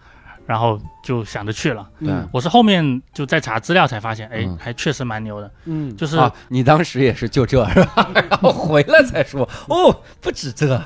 [0.46, 1.88] 然后就想着去了。
[2.00, 5.50] 对嗯我是后面就在查资料才发现，哎嗯，还确实蛮牛的。
[5.64, 8.10] 嗯，就是、啊，你当时也是就这是吧？
[8.28, 10.80] 然后回来才说，哦，不止这，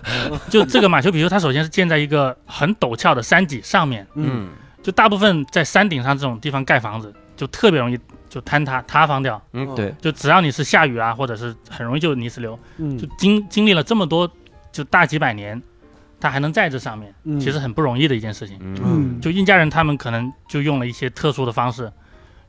[0.50, 4.48] 就这个马丘比丘，它首先是建在一个很陡峭的山脊上面，嗯嗯
[4.86, 9.42] 就大部分在山顶上这种地方盖房子，就特别容易就坍塌塌方掉。
[9.52, 12.96] 嗯，对，就只要你是下雨啊，或者是很容易就泥石流，嗯。
[12.96, 14.30] 就经经历了这么多
[14.70, 15.60] 就大几百年，
[16.20, 17.40] 它还能在这上面，嗯。
[17.40, 18.58] 其实很不容易的一件事情。
[18.60, 18.78] 嗯。
[18.84, 21.92] 嗯，就印加人他们可能就用了一些特殊的方式，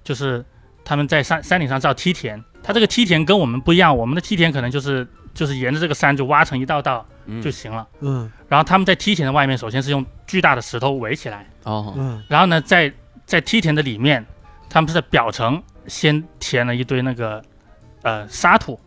[0.03, 0.45] 就是
[0.85, 7.41] 他们在山山顶上造梯田，它这个梯田跟我们不一样，我们的梯田可能就是就是沿着这个山就挖成一道道嗯。
[7.41, 7.87] 就行了。
[8.01, 12.23] 嗯然后他们在梯田的外面，首先是用巨大的石头围起来，哦，嗯。
[12.27, 12.91] 然后呢，在
[13.25, 14.25] 在梯田的里面，
[14.69, 17.41] 他们是在表层先填了一堆那个
[18.03, 18.79] 呃沙土，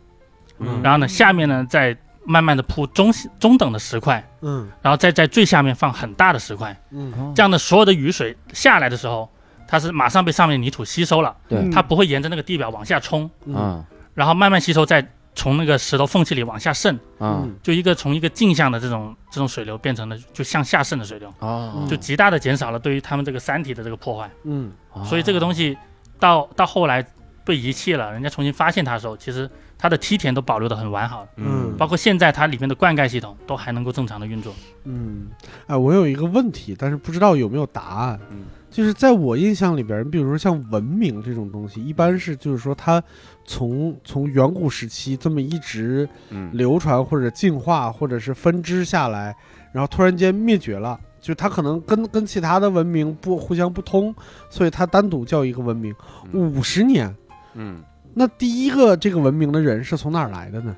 [0.58, 0.80] 嗯。
[0.82, 4.70] 然后呢，下面呢再慢慢的铺中中等的石块，嗯。
[4.80, 7.32] 然后再在最下面放很大的石块，嗯。
[7.34, 9.30] 这样的所有的雨水下来的时候，
[9.68, 11.58] 它是马上被上面的泥土吸收了，对。
[11.58, 13.54] 嗯它不会沿着那个地表往下冲，嗯。
[13.56, 13.84] 嗯。
[14.14, 15.06] 然后慢慢吸收，再
[15.40, 24.30] 从那个石头缝隙里往下渗，嗯就一个从一个镜像的这种这种水流变成了就向下渗的水流，哦，就极大的减少了对于他们这个山体的这个破坏。
[24.42, 24.70] 嗯。
[25.02, 25.78] 所以这个东西
[26.18, 27.02] 到到后来
[27.42, 31.74] 被遗弃了，人家重新发现它的时候，其实它的梯田都保留的很完好，嗯。
[31.78, 34.54] 包括现在它里面的灌溉系统都还能够正常的运作。
[34.84, 35.28] 嗯，
[35.68, 38.20] 哎，我有一个问题，但是不知道有没有答案。
[38.30, 43.02] 嗯就是在我印象里边，比如说像文明这种东西，一般是就是说它
[43.44, 49.34] 从从远古时期这么一直嗯流传或者进化或者是分支下来，
[49.72, 54.14] 然后突然间灭绝了，就它可能跟跟其他的文明不互相不通，
[54.48, 55.94] 所以它单独叫一个文明。
[56.32, 57.14] 五十年，
[57.54, 57.82] 嗯
[58.14, 60.76] 那第一个这个文明的人是从哪儿来的呢？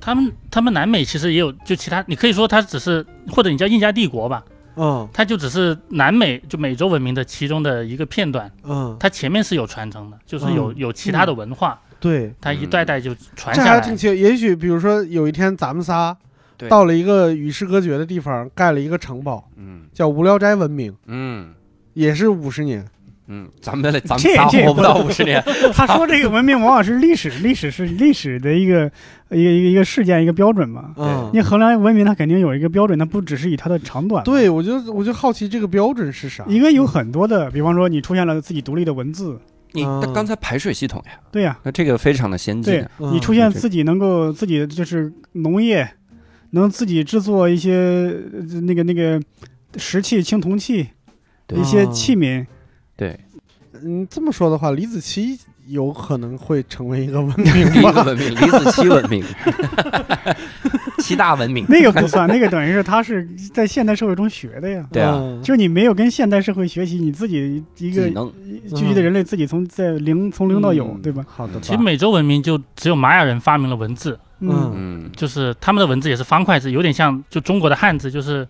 [0.00, 4.44] 他们他们南美其实也有，就其他你可以说它只是或者你叫印加帝国吧，
[4.76, 5.08] 嗯。
[5.12, 10.74] 它就只是南美就美洲文明的其中的一个片段，嗯，它前面是有传承的，就是有、嗯。
[10.76, 13.70] 有其他的文化，对，它一代代就传下来。
[13.72, 14.06] 还挺奇。
[14.06, 16.16] 也许比如说有一天咱们仨
[16.56, 16.68] 对。
[16.68, 19.86] 到了一个与世隔绝的地方，盖了一个城堡，嗯。
[19.92, 21.52] 叫无聊斋文明，嗯。
[21.94, 22.86] 也是五十年。
[23.28, 25.42] 嗯，咱们咱们这这仨活不到五十年，
[25.74, 28.90] 他说这个文明往往是历史，历史是历史的一个
[29.30, 30.92] 一个一个一个事件一个标准嘛。
[30.96, 36.44] 嗯，你衡量文明，它肯定有一个标准，它不只是以它的长短。，对我就我就好奇这个标准是啥？
[36.48, 39.38] 应该有很多的，比方说你出现了自己独立的文字，
[39.72, 39.82] 你
[40.14, 42.74] 刚才排水系统呀，对呀、那这个非常的先进。
[42.74, 45.88] 对你出现自己能够自己就是农业，
[46.50, 49.20] 能自己制作一些呃那个那个
[49.76, 50.86] 石器、青铜器
[51.46, 51.58] 对。
[51.58, 52.46] 一些哦器皿，
[52.96, 53.18] 对，
[53.84, 55.38] 嗯，这么说的话，李子柒
[55.68, 58.02] 有可能会成为一个文明第一个？
[58.04, 59.22] 文明，李子柒文明，
[60.98, 64.86] 七大文明，那个不算，那个等于是他是在现代社会中学的呀。
[64.90, 68.08] 对啊，嗯就是你没有跟现代社会学习，你自己一个
[68.74, 71.02] 聚集的人类自己从在零从零到有，嗯。
[71.02, 71.24] 对吧？
[71.28, 74.72] 好的，其实美洲文明就只有玛雅人发明了文字，嗯。
[74.74, 75.10] 嗯。
[75.14, 78.46] 就是他们的文字也是方块字，有点像就中国的汉字，就是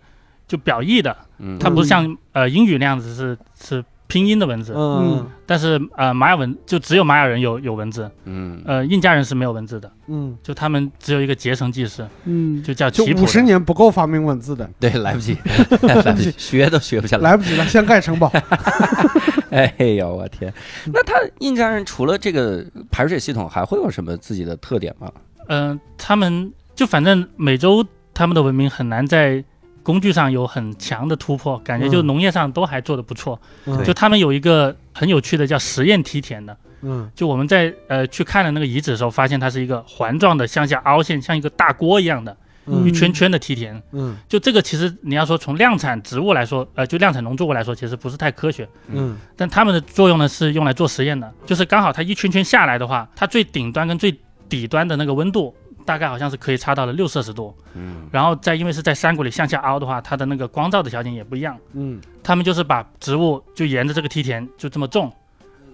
[0.46, 13.22] 就表意的，嗯，它不是像呃英语那样子是是拼音的文字，嗯但是呃玛雅文就只有玛雅人有有文字，嗯呃印加人是没有文字的，嗯，就他们只有一个结绳记事，嗯，就叫就棋谱。
[13.22, 15.36] 五十年不够发明文字的， 对，来不及，
[15.82, 17.30] 来不及，学都学不下来。
[17.30, 18.32] 来不及了，先盖城堡。
[19.50, 20.52] 哎呦，我天！
[20.92, 25.10] 那他印加人除了这个排水系统，还会有什么自己的特点吗？
[25.48, 29.42] 嗯、他们就反正美洲他们的文明很难在
[29.86, 33.40] 工具上有很强的突破，感觉就嗯农业上都还做得不错。
[33.66, 33.84] 嗯。
[33.84, 37.08] 就他们有一个很有趣的叫实验梯田的，嗯。
[37.14, 42.84] 就我们在呃去看了那个遗址的时候，发现它是一个环状的向下凹陷，像一个大锅一样的嗯。
[42.84, 43.80] 一圈圈的梯田。
[43.92, 44.16] 嗯。
[44.28, 48.68] 就这个其实你要说从量产植物来说，呃，就量产农作物来说，其实不是太科学。
[48.88, 49.16] 嗯。
[49.36, 54.12] 但它们的作用呢是用来做实验的，就是刚好它一圈圈下来的话，它最顶端跟最
[54.48, 55.54] 底端的那个温度
[55.86, 57.54] 大概好像是可以差到了六摄氏度。
[57.74, 58.08] 嗯。
[58.12, 61.56] 然后再因为是在山谷里向下凹的话，它的那个光照的条件也不一样。
[61.72, 62.00] 嗯。
[62.22, 65.10] 他们就是把植物就沿着这个梯田就这么种，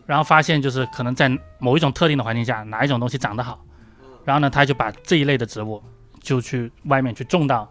[0.06, 3.64] 然后发现就是可能在某一种特定的环境下，哪一种东西长得好，
[4.24, 5.82] 然后呢，他就把这一类的植物
[6.20, 7.68] 就去外面去种到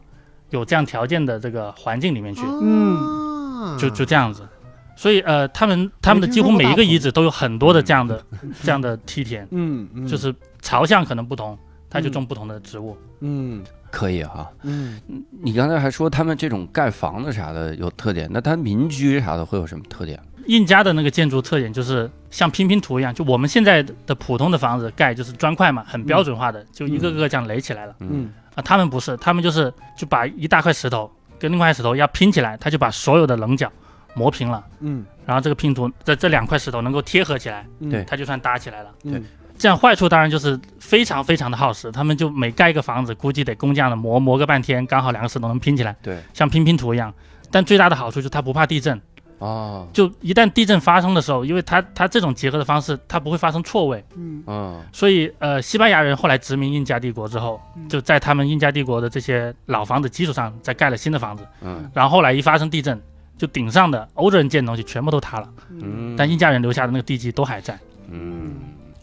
[0.49, 4.47] 有这样条件的这个环境里面去，嗯就就这样子。
[4.95, 8.23] 所以呃，他们他们的几乎每一个遗址都有很多的这样的
[8.63, 10.07] 这样的梯田，嗯嗯。
[10.07, 11.57] 就是朝向可能不同，
[11.91, 12.97] 他就种不同的植物。
[13.19, 14.49] 嗯可以哈。
[14.63, 14.99] 嗯
[15.43, 20.19] 你刚才还说他们这种盖房子啥的有特点，那他民居啥的会有什么特点？
[20.47, 27.95] 印加的那个建筑特点就是像拼拼图一样，就我们现在的普通的房子盖就是砖块嘛，很标准化的，就一个个这样垒起来了。
[27.99, 33.71] 嗯啊，他们不是，他们就是就把一大块石头跟另外一块石头要拼起来，他就把所有的棱角
[34.15, 38.89] 磨平了，嗯然后这个拼图这这两块石头能够贴合起来，嗯对它就算搭起来了。
[39.03, 39.21] 对
[39.61, 47.13] 这样坏处当然就是非常非常的耗时，他们就每盖一个房子，估计得工匠的磨磨个半天，刚好两个石头能拼起来，对，像拼拼图一样。
[47.51, 48.99] 但最大的好处就是它不怕地震，
[49.37, 54.43] 哦，就一旦地震发生的时候，因为它它这种结合的方式，它不会发生错位，嗯。
[54.47, 54.81] 嗯。
[54.91, 57.87] 所以呃，西班牙人后来殖民印加帝国之后，嗯。
[57.87, 61.87] 就在他们印加帝国的这些老房子基础上再盖了新的房子，嗯。
[61.93, 62.99] 然后后来一发生地震，
[63.37, 67.77] 就顶上的欧洲人建的东西全部都塌了，嗯，但印加人留下的那个地基都还在。
[68.09, 68.55] 嗯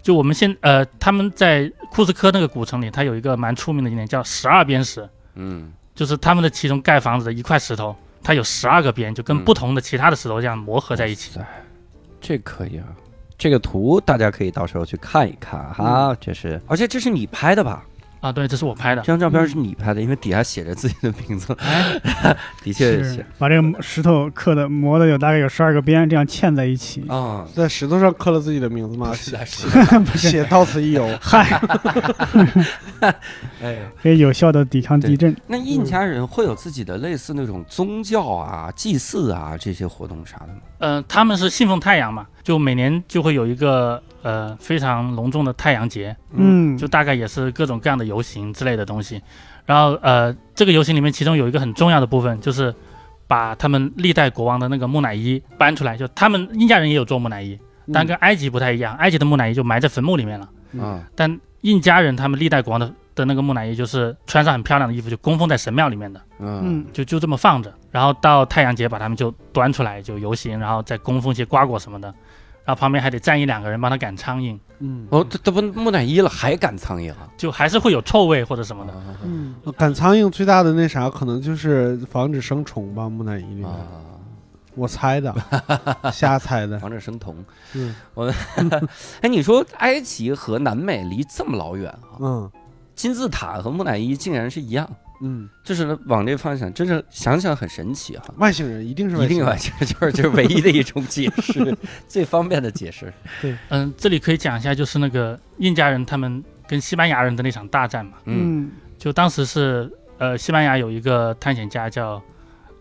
[0.09, 11.39] 就我们现呃，他们在库斯科那个古城里，它有一个蛮出名的景点叫十二边石，嗯就是他们的其中盖房子的一块石头，它有十二个边，就跟嗯不同的其他的石头这样磨合在一起。
[11.39, 11.45] 嗯
[12.23, 12.87] 这可以啊。
[13.37, 17.85] 这个图大家可以到时候去看一看哈，这是，而且这是你拍的吧？
[18.21, 19.07] 啊，对，这是我拍的这。
[19.07, 22.01] 张照片是你拍的，因为底下写着自己的名字，哎，
[22.63, 27.05] 的确是写把这个石头刻的磨的有大概有十二个边，这样嵌在一起。
[27.09, 29.13] 啊， 在石头上刻了自己的名字吗？
[29.15, 29.39] 写
[30.17, 31.09] 写到此一游。
[31.21, 31.61] 嗨，
[33.63, 35.35] 哎，可以有效的抵抗地震。
[35.47, 40.61] 那印加人会有自己的类似那种宗教啊、祭祀啊这些活动啥的吗？
[40.79, 49.23] 呃，他们是信奉太阳嘛，就每年就会有一个呃非常隆重的太阳节，嗯，就大概也是各种各样的游行之类的东西。
[49.65, 52.75] 然后呃，这个游行里面其中有一个很重要的部分，就是
[53.27, 55.97] 把他们历代国王的那个木乃伊搬出来。
[55.97, 57.59] 就他们印加人也有做木乃伊，
[57.93, 60.49] 但跟埃及不太一样，埃及的木乃伊就埋在坟墓里面了。
[60.73, 67.73] 嗯但印加人他们历代国王的的那个木乃伊，就是穿上很漂亮的衣服，就供奉在神庙里面的，嗯嗯就就这么放着。
[67.91, 72.15] 然后到太阳节把他们就端出来就游行，然后再供奉一些瓜果什么的，
[72.69, 75.07] 然后旁边还得站一两个人帮他赶苍蝇，嗯。
[75.09, 77.27] 哦，这这不木乃伊了，还赶苍蝇啊？
[77.35, 78.93] 就还是会有臭味或者什么的。
[79.25, 83.87] 嗯，赶苍蝇最大的那啥，可能就是防止生虫吧，木乃伊里面，啊，
[84.75, 85.35] 我猜的，
[86.13, 86.79] 瞎猜的。
[86.79, 87.35] 防止生酮。
[87.73, 87.95] 嗯。
[88.13, 88.31] 我
[89.23, 92.51] 哎，你说埃及和南美离这么老远啊，嗯。
[92.95, 94.87] 金字塔和木乃伊竟然是一样，
[95.21, 98.25] 嗯，就是往这方向，真是想想很神奇哈。
[98.37, 103.13] 外星人一定是一定外外星人就是就是唯一的一种解释， 最方便的解释。
[103.43, 103.57] 对。
[103.71, 108.13] 嗯，这里可以讲一下，就是那个印加人他们跟西班牙人的那场大战嘛。
[108.27, 108.71] 嗯嗯。
[108.97, 112.23] 就当时是呃，西班牙有一个探险家叫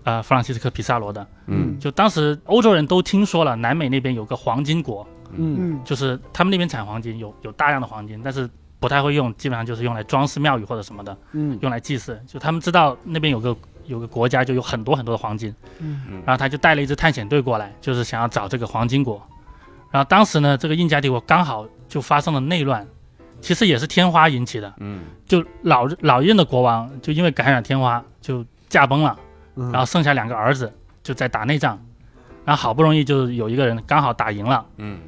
[0.04, 1.80] 呃弗朗西斯科皮萨罗的，嗯。
[1.80, 5.74] 就当时欧洲人都听说了南美那边有个黄金国，嗯。
[5.74, 5.82] 嗯。
[5.84, 8.50] 就是他们那边产黄金，有有大量的黄金，但是
[8.80, 11.58] 不太会用，基本上就是用来装饰庙宇或者什么的，嗯。
[11.62, 12.22] 用来祭祀。
[12.28, 13.56] 就他们知道那边有个
[13.86, 16.02] 有个国家就有很多很多的黄金，嗯。
[16.10, 19.22] 嗯然后他就带了一支探险队过来，就是想要找这个黄金国。
[19.90, 22.86] 然后当时呢，这个印加帝国刚好就发生了内乱，
[23.42, 24.74] 其实也是天花引起的。
[24.80, 25.06] 嗯。
[25.26, 29.18] 就老老一任的国王就因为感染天花就驾崩了，
[29.56, 30.72] 嗯，然后剩下两个儿子
[31.02, 31.78] 就在打内战，
[32.46, 35.00] 然后好不容易就有一个人刚好打赢了，嗯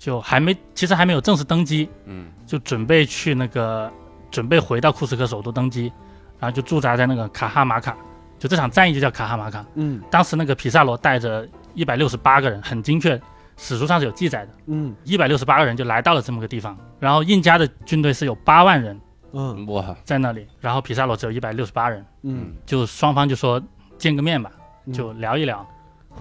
[0.00, 2.32] 就还没其实还没有正式登基，嗯。
[2.46, 3.88] 就准备去那个
[4.30, 5.92] 准备回到库斯科首都登基，
[6.38, 7.94] 然后就驻扎在那个卡哈马卡，
[8.38, 9.64] 就这场战役就叫卡哈马卡。
[9.74, 10.02] 嗯。
[10.10, 13.20] 当时那个皮萨罗带着一百六十八个人，很精确，
[13.58, 14.96] 史书上是有记载的，嗯。
[15.04, 16.74] 一百六十八个人就来到了这么个地方。
[16.98, 18.98] 然后印加的军队是有八万人
[19.32, 19.66] 嗯。
[19.66, 19.94] 哇。
[20.02, 22.54] 在那里，然后皮萨罗只有一百六十八人，嗯。
[22.64, 23.62] 就双方就说
[23.98, 24.50] 见个面吧，
[24.86, 24.92] 嗯。
[24.92, 25.64] 就聊一聊。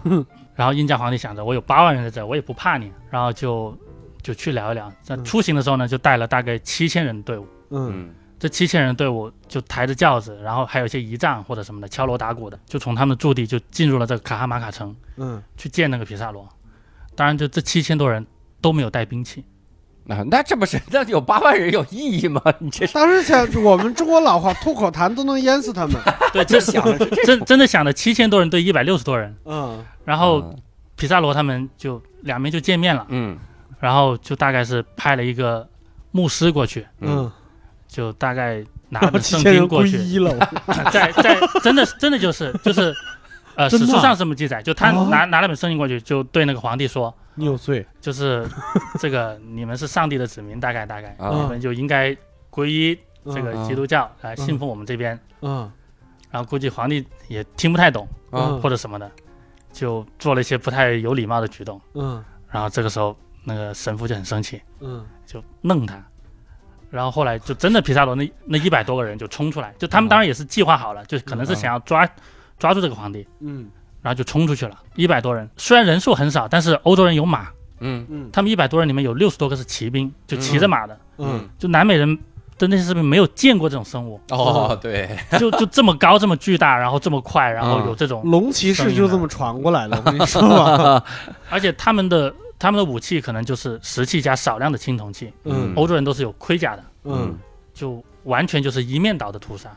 [0.04, 0.24] 哼
[0.60, 3.74] 然后印加皇帝想着我有八万人在这，我也不怕你，然后就
[4.22, 4.92] 就去聊一聊。
[5.02, 7.48] 在嗯出行的时候呢，就带了大概七千人的队伍。
[7.70, 16.46] 嗯嗯这七千人队伍就抬着轿子，然后还有一些仪仗或者什么的，敲锣打鼓的，就从他们的驻地就进入了这个卡哈马卡城，嗯去见那个皮萨罗。
[17.16, 18.28] 当然，就这七千多人
[18.60, 19.46] 都没有带兵器，
[20.08, 22.42] 啊，那这不是那有八万人有意义吗？
[22.60, 25.96] 你这是当时想我们中国老话，吐口痰都能淹死他们。
[26.34, 30.56] 对，这这想的真真的想的七千多人对一百六十多人，嗯然后
[30.96, 33.38] 皮萨罗他们就两边就见面了，嗯
[33.80, 35.68] 然后就大概是派了一个
[36.12, 37.32] 牧师过去，嗯嗯，
[37.88, 40.36] 就大概拿然后了本圣七千人经过去，皈依了。
[40.92, 42.94] 在在真的真的就是就是，
[43.60, 43.90] 呃，真的啊？
[43.90, 45.10] 史书上这么记载，就他哦。
[45.12, 47.86] 拿拿了本圣经过去，就对那个皇帝说，你有罪。
[48.00, 48.48] 就是
[49.00, 51.30] 这个你们是上帝的子民，大概大概，啊。
[51.30, 52.16] 你们就应该
[52.50, 53.68] 皈依这个嗯。
[53.68, 55.20] 基督教来信奉我们这边。
[55.42, 55.70] 嗯。
[56.32, 58.62] 然后估计皇帝也听不太懂啊嗯。
[58.62, 59.12] 或者什么的，
[59.74, 61.82] 就做了一些不太有礼貌的举动。
[61.96, 62.24] 嗯。
[62.50, 65.06] 然后这个时候那个神父就很生气，嗯。
[65.26, 66.02] 就弄他。
[66.90, 72.08] 然后后来就真的皮萨罗那那一百多个人就冲出来，就他们当然也是计划好了，就可能是想要抓
[72.60, 73.68] 抓住这个皇帝，嗯。
[74.02, 75.50] 然后就冲出去了，一百多人。
[75.58, 77.48] 虽然人数很少，但是欧洲人有马，
[77.80, 78.06] 嗯。
[78.10, 78.30] 嗯。
[78.32, 80.98] 他们一百多人里面有六十多个是骑兵，就骑着马的。
[81.18, 81.50] 嗯。
[81.58, 82.18] 就南美人
[82.58, 91.04] 的那些士兵没有见过这种生物，哦对，就就这么高、这么巨大，然后这么快，然后有这种，龙骑士就这么传过来了，我跟你说吧。
[91.50, 95.74] 而且他们的他们的武器可能就是石器加少量的青铜器，嗯。
[95.76, 97.38] 欧洲人都是有盔甲的，嗯。
[97.74, 99.76] 就完全就是一面倒的屠杀，妈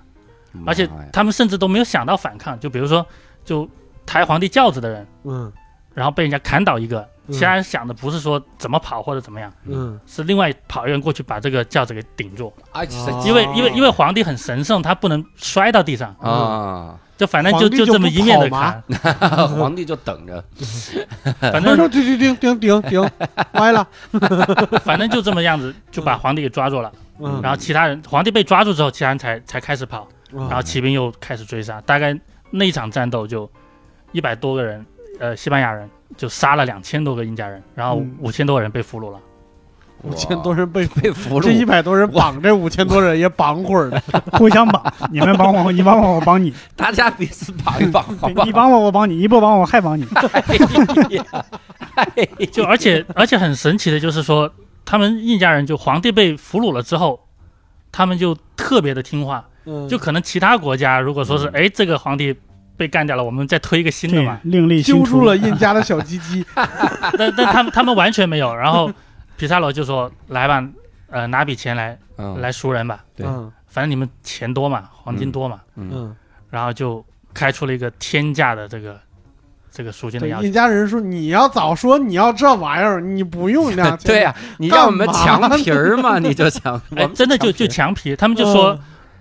[0.66, 3.04] 而且他们甚至都没有想到反抗，就比如说
[3.44, 3.68] 就
[4.04, 5.52] 抬皇帝轿子的人，嗯。
[5.94, 7.32] 然后被人家砍倒一个，嗯。
[7.34, 10.00] 其他人想的不是说怎么跑或者怎么样，嗯。
[10.06, 12.52] 是另外跑一个人过去把这个轿子给顶住，
[13.26, 18.82] 因为因为因为皇帝很神圣，他不能摔到地上，啊，就反正就就这么一面的跑吗？
[18.88, 20.42] 砍， 皇帝就等着，
[21.40, 23.10] 反正说顶顶顶顶顶顶
[23.52, 23.86] 歪了，
[24.82, 26.90] 反正就这么样子就把皇帝给抓住了，
[27.20, 32.18] 嗯，然后其他人皇帝被抓住之后，其他人才才开始跑，然然后骑兵又开始追杀，大概
[32.50, 33.50] 那一场战斗就
[34.12, 34.84] 一百多个人，
[35.20, 39.18] 呃，西班牙人就杀了两千多个印加人，然后嗯五千多人被俘虏了。
[40.04, 44.02] 五千多人被被俘虏这一虏，百多人绑这五千多人也绑会儿的，
[44.36, 48.04] 互相绑，你们帮我，你帮我，我帮你，大家彼此绑一绑？
[48.44, 50.04] 你帮我，我帮你，你不帮我还帮你。
[52.50, 54.52] 就而且而且很神奇的就是说，
[54.84, 57.20] 他们印加人就皇帝被俘虏了之后，
[57.92, 59.88] 他们就特别的听话，嗯。
[59.88, 61.52] 就可能其他国家如果说是嗯。
[61.54, 62.34] 哎这个皇帝
[62.76, 66.44] 被干掉了，我们再推一个新的嘛，，另立新出揪住了印加的小鸡鸡，
[67.18, 68.54] 但但他们他们完全没有。
[68.54, 68.90] 然后
[69.36, 70.62] 皮萨罗就说来吧，
[71.10, 73.26] 呃拿笔钱来嗯，来赎人吧，对。
[73.26, 73.50] 嗯。
[73.66, 76.16] 反正你们钱多嘛，黄金多嘛，嗯，嗯，
[76.50, 77.02] 然后就
[77.32, 79.00] 开出了一个天价的这个
[79.70, 80.44] 这个赎金的对，要求。
[80.44, 88.78] 印加人说你要早说你要这玩意儿，你不用两千， 对呀，你让我们干嘛墙皮儿嘛，你就想，我哎，真的就就墙墙皮，他们就说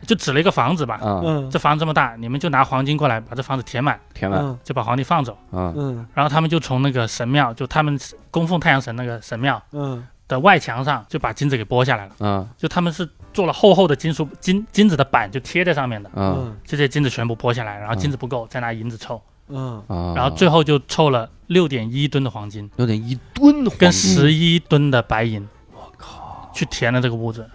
[0.08, 1.49] 就指了一个房子吧，啊，嗯。
[1.49, 4.39] 这房子这么大，你们就拿黄金过来把这房子填满，填满。
[4.41, 4.58] 嗯。
[4.64, 5.34] 就把皇帝放走。
[5.52, 6.06] 啊，嗯。
[6.14, 7.99] 然后他们就从那个神庙，就他们
[8.30, 10.06] 供奉太阳神那个神庙嗯。
[10.28, 12.28] 的外墙上，就把金子给剥下来了。
[12.28, 12.47] 啊。
[12.58, 16.36] 就他们是做了厚厚的金属金金子的板，就贴在上面的，啊。
[16.38, 16.58] 嗯。
[16.64, 19.84] 就这些金子全部剥下来，然后金子不够，再拿银子凑，嗯。
[19.88, 23.78] 啊，然后最后就凑了六点一吨的黄金，六点一吨黄金。
[23.78, 26.49] 跟十一吨的白银，我靠。
[26.54, 27.49] 去填了这个屋子，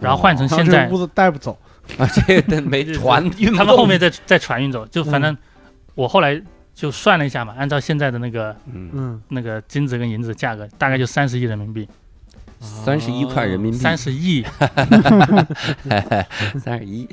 [0.00, 1.56] 然后换成现在屋子带不走，
[1.98, 5.36] 啊，这个没船运不他们后面再再船运走，就反正
[5.94, 6.40] 我后来
[6.74, 11.88] 就算了一下嘛，按照现在的那个嗯，嗯，那个金子跟银子价格，大概就三十亿人民币，
[12.60, 14.44] 三十一块人民币，三十亿，
[16.58, 17.08] 三十一，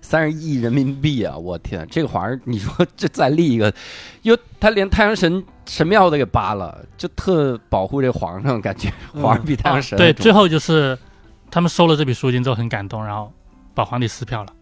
[0.00, 1.36] 三十亿人民币啊！
[1.36, 3.72] 我天，这个皇上，你说这再立一个，
[4.22, 10.96] 又他连太阳神神庙都给扒了，就特保护这皇上，感觉嗯皇上比太阳神还对，最后就是
[11.50, 13.32] 他们收了这笔赎金之后很感动，然后
[13.78, 14.52] 把皇帝撕票了。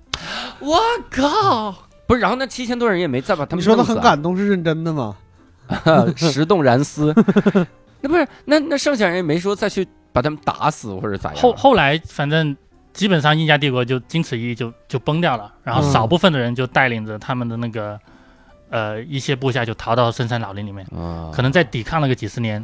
[0.60, 0.78] 我
[1.10, 1.74] 靠！
[2.06, 5.16] 不是，然后那七千多人也没再把他们你说的很感动是认真的吗？
[6.16, 7.14] 石洞燃丝。
[8.02, 11.42] 那不是那那剩下人也没说再去把他们打死或者咋样。
[11.42, 12.54] 后后来反正
[12.92, 17.98] 基本上印加帝国就经此一役就就崩掉了，然后嗯少部分的人就带领着他们的那个
[18.68, 22.62] 呃一些部下就逃到深山老林里面，啊，可能再抵抗了个几十年，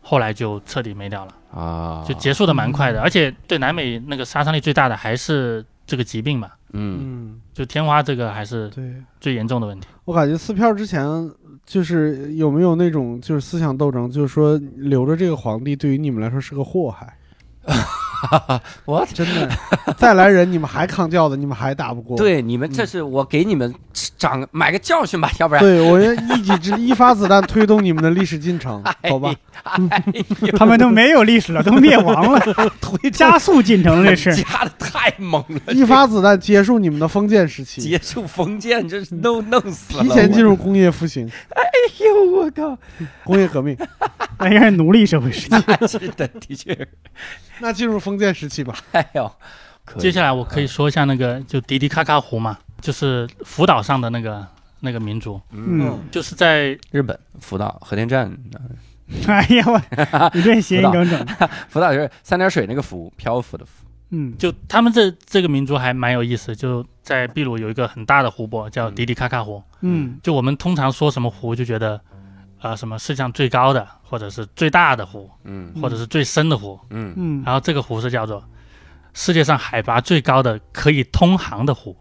[0.00, 9.86] 后来就彻底没掉了，啊，就结束的蛮快的，而且对南美那个杀伤力最大的还是这个疾病吧，嗯嗯，就天花这个还是对，最严重的问题。
[10.06, 11.30] 我感觉撕票之前
[11.66, 17.14] 就是有没有那种就是思想斗争，就是说留着这个皇帝对于你们来说是个祸害。
[18.84, 19.48] 我真的，
[19.98, 22.16] 再来人你们还扛轿子，你们还打不过。
[22.16, 23.72] 对你们这是我给你们
[24.16, 29.34] 长买个教训吧，要不然对，我要一己之一发子弹推动你们的历史进程， 好吧？
[30.56, 32.40] 他们都没有历史了，都灭亡了，
[32.80, 34.34] 推加速进程这是。
[34.34, 40.02] 加的太猛了，一发子弹结束你们的封建时期，结束封建，这是都弄死了。
[40.02, 41.62] 提前进入工业复兴、哎
[42.04, 42.78] 呦，我靠！
[43.24, 43.76] 工业革命，
[44.38, 45.56] 那应该是奴隶社会时期。
[45.86, 46.88] 是的，的确是。
[47.62, 48.74] 那进入封建时期吧。
[48.92, 49.32] 哎呦，
[49.98, 54.46] 接下来我可以说一下那个就迪迪卡卡湖嘛，就是福岛上的那个
[54.80, 58.36] 那个民族，嗯，就是在日本福岛核电站，
[59.28, 59.80] 哎呀我，
[60.34, 61.50] 你这谐音梗整的。
[61.68, 63.86] 福岛就是三点水那个浮，漂浮的浮。
[64.14, 69.62] 嗯，就他们这这个民族还蛮有意思，就在秘鲁有一个很大的湖泊叫嗯迪迪卡卡湖。
[69.80, 71.98] 嗯就我们通常说什么湖，就觉得，
[72.62, 76.78] 呃，什么世界上最高的，或者是最大的湖，嗯或者是最深的湖。
[76.90, 78.42] 嗯，嗯，然后这个湖是叫做
[79.12, 81.96] 世界上海拔最高的可以通航的湖。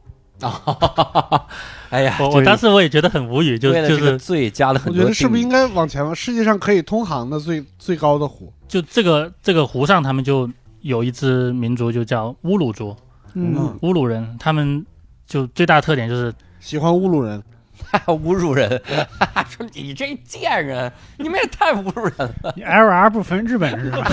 [1.90, 5.00] 哎呀，我就是我当时我也觉得很无语，就就是这个罪加了很多。
[5.00, 8.52] 我觉得是不是应该往前往世界上可以通航的最最高的湖？
[8.68, 10.50] 就这个这个湖上，他们就
[10.82, 12.96] 有一支民族就叫乌鲁族，
[13.36, 14.84] 嗯，乌鲁人，他们
[15.28, 17.42] 就最大的特点就是喜欢乌鲁人，
[18.08, 18.70] 侮辱人？
[19.50, 22.14] 说你这贱人，你们也太侮辱人
[22.44, 22.54] 了。
[22.58, 24.10] 你 L R 不分日本是吧？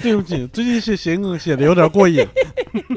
[0.00, 2.26] 对不起，最近写谐音写的有点过瘾。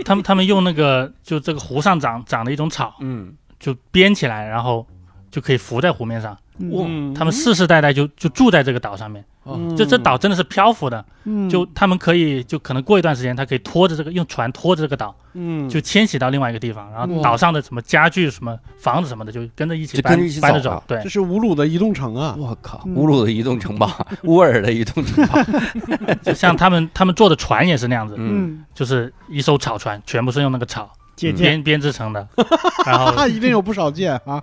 [0.06, 4.86] 他们他们用那个就这个湖上长长的一种草，嗯，就编起来，然后
[5.30, 6.38] 就可以浮在湖面上。
[6.60, 20.84] 嗯他们世世代代就就住在这个岛上面，嗯就这岛真的是漂浮的，嗯，就他们可以就可能过一段时间，他可以拖着这个用船拖着这个岛，嗯，就迁徙到另外一个地方，然后岛上的什么家具、什么房子什么的，就跟着一起搬跟着一起搬着走。
[20.88, 21.00] 对。
[21.04, 22.96] 这，是乌鲁的移动城啊，我靠，嗯。
[22.96, 23.90] 乌鲁的移动城堡，
[24.24, 25.38] 乌尔的移动城堡，
[26.24, 32.28] 就像他们他们坐的船也是那样子，嗯，嗯，就是一艘草船，全部是用那个草编编织成的。
[32.86, 34.42] 然后他一定有不少见啊，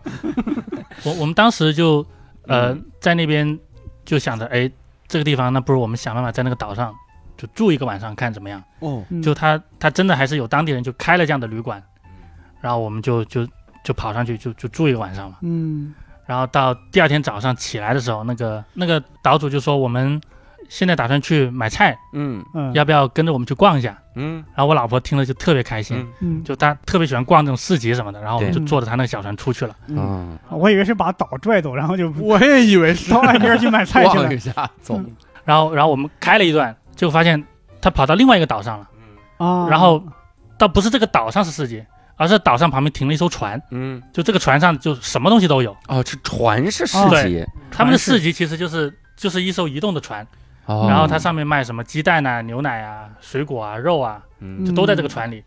[1.04, 2.06] 我我们当时就
[2.46, 2.84] 呃嗯。
[3.00, 3.58] 在那边
[4.06, 4.70] 就想着，哎，
[5.06, 6.94] 这个地方那不如我们想办法在那个岛上
[7.36, 8.62] 就住一个晚上看怎么样。
[8.80, 9.22] 哦，嗯。
[9.22, 11.82] 就他他真的还是有当地人就开了这样的旅馆，
[12.60, 13.46] 然后我们就就
[13.82, 15.38] 就跑上去就就住一个晚上嘛。
[15.42, 15.94] 嗯。
[16.26, 20.18] 然后到第二天早上起来的时候，那个那个岛主就说我们
[20.70, 22.42] 现在打算去买菜，嗯。
[22.54, 23.98] 嗯，要不要跟着我们去逛一下？
[24.14, 24.42] 嗯。
[24.54, 26.38] 然后我老婆听了就特别开心，嗯。
[26.38, 29.76] 嗯，就她特别喜欢逛这种市集什么的，然后我们就坐着她那个小船出去了。
[29.88, 33.10] 嗯，嗯，我以为是把岛拽走，然后就我也以为是。
[33.10, 34.24] 到岸边去买菜去了。
[34.24, 34.38] 逛一。
[34.38, 35.14] 下走，嗯。
[35.44, 37.42] 然后然后我们开了一段，结果发现
[37.80, 38.88] 他跑到另外一个岛上了，
[39.38, 40.02] 啊，然后
[40.58, 41.84] 倒不是这个岛上是市集，
[42.16, 45.76] 而是岛上旁边停了一艘船，嗯，就这个船上就什么东西都有。
[45.88, 50.26] 哦，这船是市哦集，他们的市集其实就是就是一艘移动的船，
[50.66, 50.86] 哦。
[50.88, 54.64] 然后它上面卖什么鸡蛋啊、牛奶啊、水果啊、肉啊，嗯。
[54.64, 55.42] 就都在这个船里。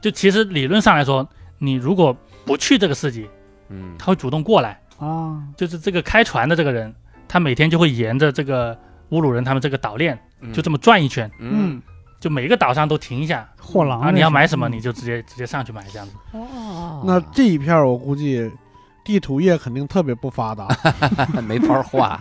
[0.00, 1.28] 就其实理论上来说，
[1.58, 3.28] 你如果不去这个市集，
[3.68, 3.94] 嗯。
[3.98, 4.80] 他会主动过来。
[4.98, 6.94] 啊，就是这个开船的这个人，
[7.26, 8.78] 他每天就会沿着这个
[9.08, 10.18] 乌鲁人他们这个岛链
[10.52, 11.82] 就这么转一圈，嗯嗯，
[12.18, 13.46] 就每个岛上都停一下。
[13.60, 16.12] 货郎啊，你要买什么嗯你就直接直接上去买这样子。
[16.32, 18.50] 哦那这一片我估计
[19.04, 20.66] 地图业肯定特别不发达，
[21.46, 22.20] 没法画，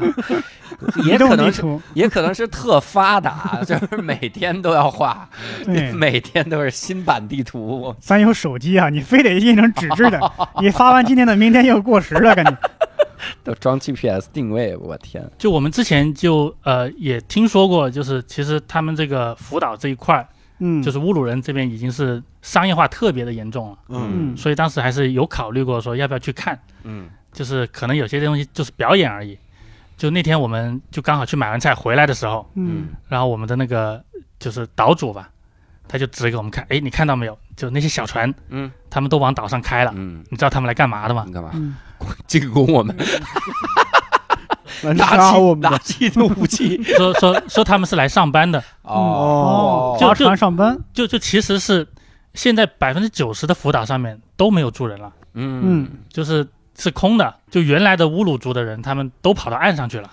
[1.06, 1.64] 也可能是，
[1.94, 5.28] 也可能是特发达，就是每天都要画，
[5.94, 7.94] 每天都是新版地图。
[8.00, 10.20] 咱有手机啊，你非得印成纸质的，
[10.62, 12.58] 你发完今天的，明天又过时了，感觉。
[13.44, 15.30] 都装 GPS 定位，我天！
[15.38, 20.28] 就我们之前就呃也听说过，就是其实他们这个福岛这一块儿，
[20.60, 24.34] 嗯，就是乌鲁人这边已经是商业化特别的严重了，嗯。
[24.34, 24.38] 嗯。
[24.38, 27.10] 所以当时还是有考虑过说要不要去看，嗯。
[27.32, 29.38] 就是可能有些东西就是表演而已。
[29.98, 32.88] 就那天我们就刚好去买完菜回来的时候，嗯。
[33.08, 34.04] 然后我们的那个
[34.40, 35.30] 就是岛主吧，
[35.88, 37.38] 他就指给我们看，哎，你看到没有？
[37.60, 39.92] 就那些小船，嗯他们都往岛上开了。
[39.94, 41.26] 嗯，你知道他们来干嘛的吗？
[41.34, 41.50] 干嘛？
[41.56, 41.76] 嗯，
[42.26, 42.96] 进攻我们，
[44.84, 46.82] 来拿杀我们拿起的武器。
[46.84, 51.86] 说说说他们是来上班的，哦，就划船上班，就就其实是
[52.34, 56.48] 现在百分之九十的福岛上面都没有住人了，嗯，就是
[56.78, 57.36] 是空的。
[57.52, 60.10] 就原来的乌鲁族的人，他们都跑到岸上去了。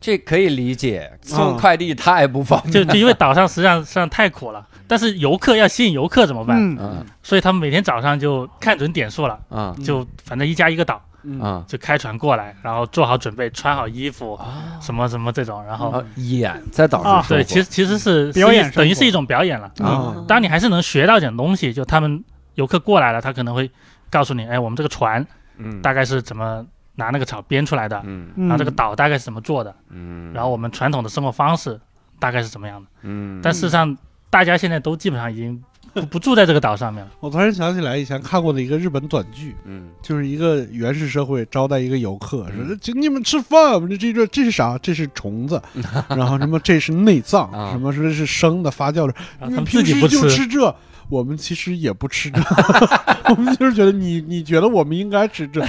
[0.00, 2.72] 这可以理解，送快递太不方便。
[2.72, 6.56] 就就因为岛上实际上实际上太苦了，但是游客要吸引游客怎么办？
[6.58, 6.78] 嗯。
[6.80, 11.40] 嗯所以他们每天早上就看准点数了，嗯就反正一家一个岛，嗯。
[11.42, 14.78] 嗯就开船过来，然后做好准备，穿好衣服，啊。
[14.80, 19.66] 什么什么这种，然后啊，演在岛上啊对，其实其实是表演等于是一种表演了。
[19.80, 20.24] 啊。
[20.26, 22.24] 当然你还是能学到点东西，就他们
[22.54, 23.70] 游客过来了，他可能会
[24.08, 25.26] 告诉你，哎，我们这个船
[25.58, 25.82] 嗯。
[25.82, 26.64] 大概是怎么
[26.98, 31.80] 拿那个草编出来的，嗯嗯，然后这个岛大概是怎么做的，嗯，然后我们传统的生活方式
[32.18, 32.88] 大概是怎么样的。
[33.02, 33.96] 嗯，但事实上，
[34.28, 35.62] 大家现在都基本上已经
[35.94, 37.10] 不不住在这个岛上面了。
[37.20, 44.76] 我突然想起来以前看过的一个日本短剧，嗯就是一个原始社会招待一个游客，说请你们吃饭，这这这这是啥？
[44.78, 45.62] 这是虫子，
[46.10, 50.74] 然后什么这是内脏，啊什么说这是生的发酵的，然后他们你们平时就自己不吃，吃这。
[51.10, 52.38] 我们其实也不吃这，
[53.32, 55.64] 我们就是觉得你你觉得我们应该吃这，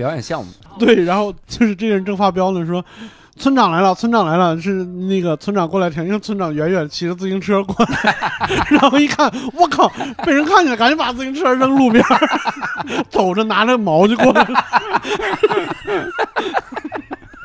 [0.00, 2.82] 表演项目， 对，然后就是这个人正发飙呢，说
[3.36, 8.16] 村长来了，村长来了，是那个村长过来听，因为村长远远骑着自行车过来，
[8.70, 9.86] 然后一看，我靠，
[10.24, 12.02] 被人看见了，赶紧把自行车扔路边，
[13.10, 14.64] 走着拿着毛就过来了。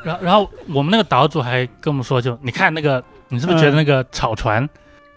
[0.02, 4.66] 然后然后我们那个岛主还跟我们说，就你看那个，你是不是觉得那个草船，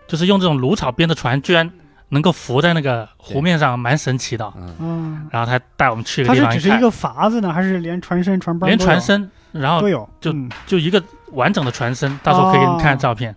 [0.10, 1.72] 就是用这种芦草编的船，居然
[2.10, 4.52] 能够浮在那个湖面上，蛮神奇的。
[4.58, 4.76] 嗯。
[4.80, 10.08] 嗯，然后他带我们去一个它地方看，是只是一个筏子呢，还是连船身、船帮连船身，然后都有？
[10.20, 10.50] 就嗯。
[10.68, 11.02] 就一个
[11.32, 13.36] 完整的船身，到时候可以给你们看照片。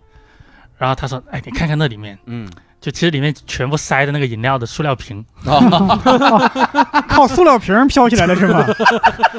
[0.77, 2.49] 然后他说：“哎，你看看那里面，嗯，
[2.81, 5.23] 就其实里面全部塞的那个饮料的塑料瓶，
[7.07, 8.65] 靠塑料瓶飘起来的是吗？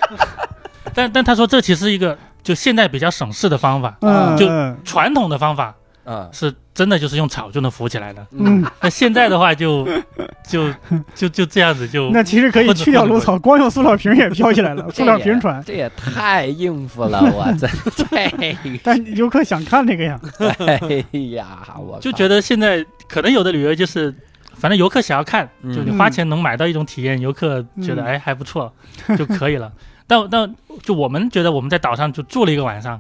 [0.95, 4.79] 但但他说这其实是一个就现在比较省事的方法，嗯，就嗯。
[4.85, 5.75] 传统的方法
[6.05, 8.27] 嗯是真的就是用草就能浮起来的。
[8.33, 9.87] 嗯，那现在的话就
[10.49, 10.69] 就
[11.15, 15.63] 就就这样子就那其实可以去掉芦草，光用塑料瓶也飘起来了，塑料瓶船。
[15.65, 20.21] 这也太应付了，我 这这，但游客想看那个呀，
[20.67, 24.15] 哎呀，我就觉得现在可能有的旅游就是。
[24.57, 28.73] 反正游客想要看，嗯就你花钱能买到一种体验，游客觉得嗯哎还不错
[29.19, 29.71] 就可以了。
[30.07, 32.99] 但但就我们觉得我们在岛上就住了一个晚上，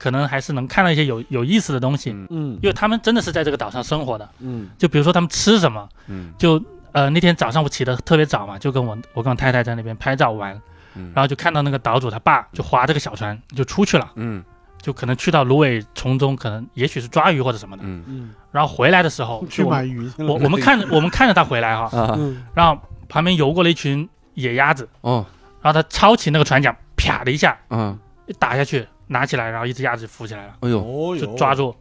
[0.00, 2.26] 可能还是能看到一些有有意思的东西，嗯。
[2.30, 2.58] 嗯。
[2.62, 4.26] 因为他们真的是在这个岛上生活的。
[4.38, 4.70] 嗯。
[4.78, 6.32] 就比如说他们吃什么，嗯。
[6.38, 6.60] 就
[6.92, 10.58] 呃那天早上我起得特别早嘛，就跟我我跟我太太在那边拍照玩，
[10.94, 14.42] 嗯，然后就看到那个岛主他爸就划这个小船就出去了，嗯。
[14.80, 18.02] 就可能去到芦苇丛中，可能也许是抓鱼或者什么的，嗯。
[18.08, 20.10] 嗯，然后回来的时候，去买鱼。
[20.16, 22.14] 我我们看着我们看着他回来哈，啊。
[22.16, 25.26] 嗯然后旁边游过了一群野鸭子，哦。
[25.60, 31.74] 然后他抄起那个船桨，啪的一下嗯，一打下去，拿起来，然后一只鸭子就浮起来了，哎呦，哦就抓住，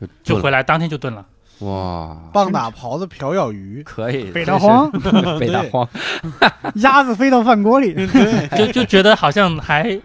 [0.00, 1.26] 就就回来当天就炖了。
[1.60, 3.82] 哇，棒打狍子瓢舀鱼。
[3.82, 4.90] 可以，北大荒，
[5.40, 5.88] 北大荒，
[6.76, 7.94] 鸭子飞到饭锅里。
[8.56, 9.98] 就就觉得好像还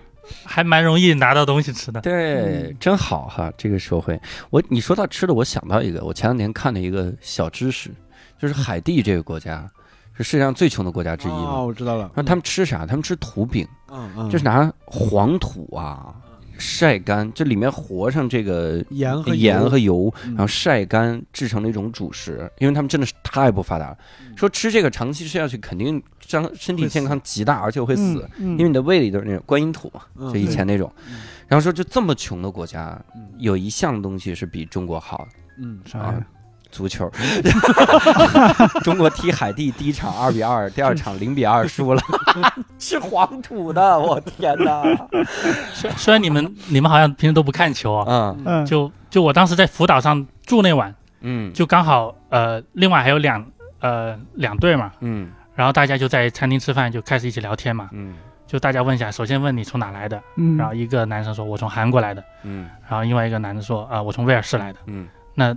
[0.46, 2.00] 还蛮容易拿到东西吃的。
[2.02, 4.20] 对，真好哈，这个社会。
[4.50, 7.92] 我你说到吃的，我想到一个，我前两天看了一个小知识，
[8.40, 9.70] 就是海地这个国家
[10.14, 11.58] 是世界上最穷的国家之一嘛。
[11.58, 12.10] 哦，我知道了。
[12.16, 12.86] 那他们吃啥？
[12.86, 16.16] 他们吃土饼，嗯嗯，就是拿黄土啊
[16.62, 22.50] 晒干，这里面和上这个盐和盐油和油，嗯然后晒干制成的一种主食。
[22.60, 23.98] 因为他们真的是太不发达了，
[24.38, 28.30] 说吃这个长期吃下去肯定伤身体健康极大，而且会死。
[28.38, 31.22] 嗯，因为你的胃里都是那种观音土嘛，嗯就以前那种嗯。
[31.48, 36.26] 然后说，就这么穷的国家，嗯有一项东西是比中国好，嗯啥呀？
[36.72, 37.10] 足球。
[38.84, 42.02] 中国踢海地第一场二比二，第二场零比二输了，
[42.80, 44.84] 是黄土的，我天哪！
[45.74, 53.46] 虽虽然你们你们好像平时都不看球啊，嗯嗯，就就我当时在福岛上住那晚，嗯就刚好呃，另外还有两
[53.80, 58.16] 呃两队嘛，嗯然后大家就在餐厅吃饭，就开始一起聊天嘛，嗯
[58.48, 65.56] 就大家问一下，首先问你从哪来的，嗯，然后一个男生说我从韩国来的，嗯然后另外一个男的说啊、我从威尔士来的，嗯那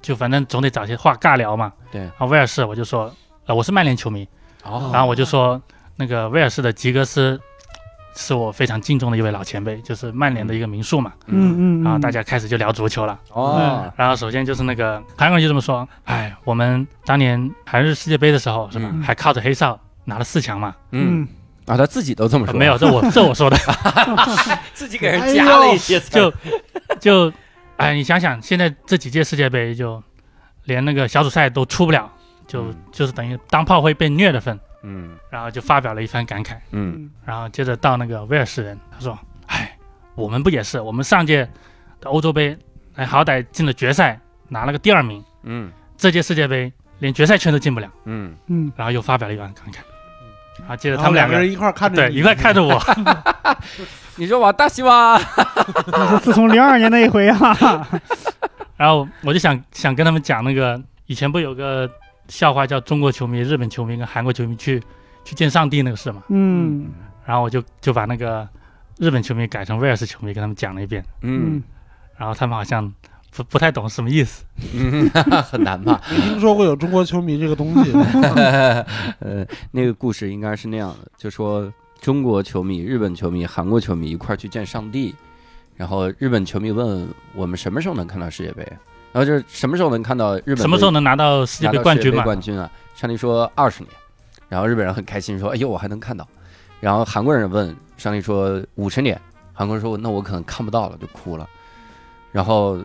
[0.00, 1.72] 就反正总得找些话尬聊嘛。
[1.90, 3.12] 对然后威尔士我就说，
[3.46, 4.26] 呃，我是曼联球迷，
[4.64, 5.60] 哦然后我就说
[5.96, 7.40] 那个威尔士的吉格斯
[8.16, 11.12] 是我非常敬重的一位老前辈，就是曼联的一个名宿嘛。
[11.26, 13.18] 嗯嗯，然后大家开始就聊足球了。
[13.32, 20.74] 哦然后首先就是那个韩国人就这么说，哎，我们当年韩日世界杯的时候是吧，嗯还靠着黑哨拿了四强嘛。
[20.90, 21.28] 嗯嗯
[21.66, 23.56] 啊，他自己都这么说，呃没有，这我这我说的，
[24.74, 26.32] 自己给人加了一些词就
[26.98, 27.32] 就，
[27.78, 30.02] 哎，你想想，现在这几届世界杯就
[30.64, 32.12] 连那个小组赛都出不了，
[32.46, 34.58] 就嗯就是等于当炮灰被虐的份。
[34.84, 36.56] 嗯然后就发表了一番感慨。
[36.70, 39.76] 嗯然后接着到那个威尔士人，他说：“哎，
[40.14, 40.80] 我们不也是？
[40.80, 41.48] 我们上届
[42.00, 42.56] 的欧洲杯，
[42.94, 45.24] 哎，好歹进了决赛，拿了个第二名。
[45.42, 47.90] 嗯这届世界杯连决赛圈都进不了。
[48.04, 49.78] 嗯，嗯，”然后又发表了一番感慨。
[50.68, 52.78] 然后接着他们两个人一块看着你对一块看着我，
[54.16, 55.18] 你说我大西瓜，
[55.88, 57.88] 那是自从零二年那一回啊，
[58.76, 61.88] 然后我就想想跟他们讲那个以前不有个
[62.28, 64.78] 笑话叫中国球迷、日本球迷跟韩国球迷去
[65.24, 66.22] 去见上帝那个事嘛？
[66.28, 66.86] 嗯。
[67.24, 68.46] 然后我就就把那个
[68.98, 71.02] 日本球迷改成威尔士球迷，跟他们讲了一遍。
[71.22, 71.62] 嗯。
[72.16, 72.92] 然后他们好像
[73.38, 74.44] 不不太懂什么意思。
[74.74, 75.08] 嗯，
[75.42, 76.02] 很难吧？
[76.10, 77.92] 没 听说过有中国球迷这个东西。
[79.20, 85.14] 呃，那个故事应该是那样的，就说中国球迷、日本球迷、韩国球迷一块儿去见上帝，
[85.76, 88.62] 然后日本球迷问我们什么时候能看到世界杯，
[89.12, 92.22] 然后就是什么时候能看到日本什么时候能拿到世界杯杯冠军嘛？
[92.24, 92.70] 冠军啊？
[92.94, 93.90] 上帝说二十年，
[94.48, 96.26] 然后日本人很开心说：“哎呦，我还能看到。”
[96.80, 99.20] 然后韩国人问上帝说五十年，
[99.52, 101.48] 韩国人说：“那我可能看不到了，就哭了。”
[102.30, 102.78] 然后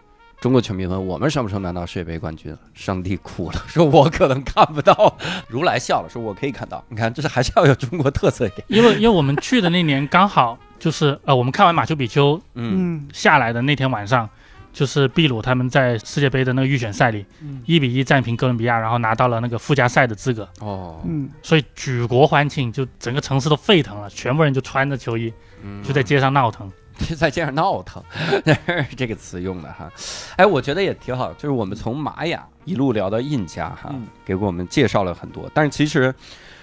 [0.43, 5.17] 中国球迷问我们什么时候拿到世界杯冠军，上帝哭了， 说我可能看不到。
[5.47, 6.83] 如来笑了，说我可以看到。
[6.89, 8.61] 你看，这是还是要有中国特色一点。
[8.67, 14.29] 因为因为我们去的那年刚好就是呃，我们看完马丘比丘 嗯嗯下来的那天晚上，
[14.73, 25.31] 就是秘鲁他们在世界杯的那个预选赛里嗯一比一战平哥伦比亚，然后拿到了那个附加赛的资格，哦，嗯所以举国欢庆，就整个城市都沸腾了，全部人就穿着球衣
[25.63, 26.69] 嗯就在街上闹腾。
[27.17, 28.03] 在街上闹腾，
[28.95, 29.91] 这个词用的哈。
[30.37, 35.49] 哎，我觉得也挺好，就是我们从玛雅一路聊到印加哈，嗯给我们介绍了很多。
[35.53, 36.13] 但是其实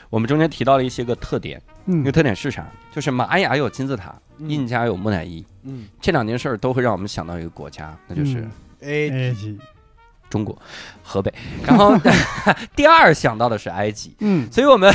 [0.09, 2.67] 我们中间提到了一些个特点，那个嗯特点是啥？
[2.91, 8.39] 就是玛雅有金字塔，印加有木乃伊，嗯这两件事儿都会让我们想到一个国家，那就是
[8.83, 9.59] 哎埃及，
[10.31, 10.57] 中国
[11.03, 11.31] 河北。
[11.67, 11.95] 然后
[12.75, 14.15] 第二想到的是埃及。
[14.21, 14.91] 嗯所以我们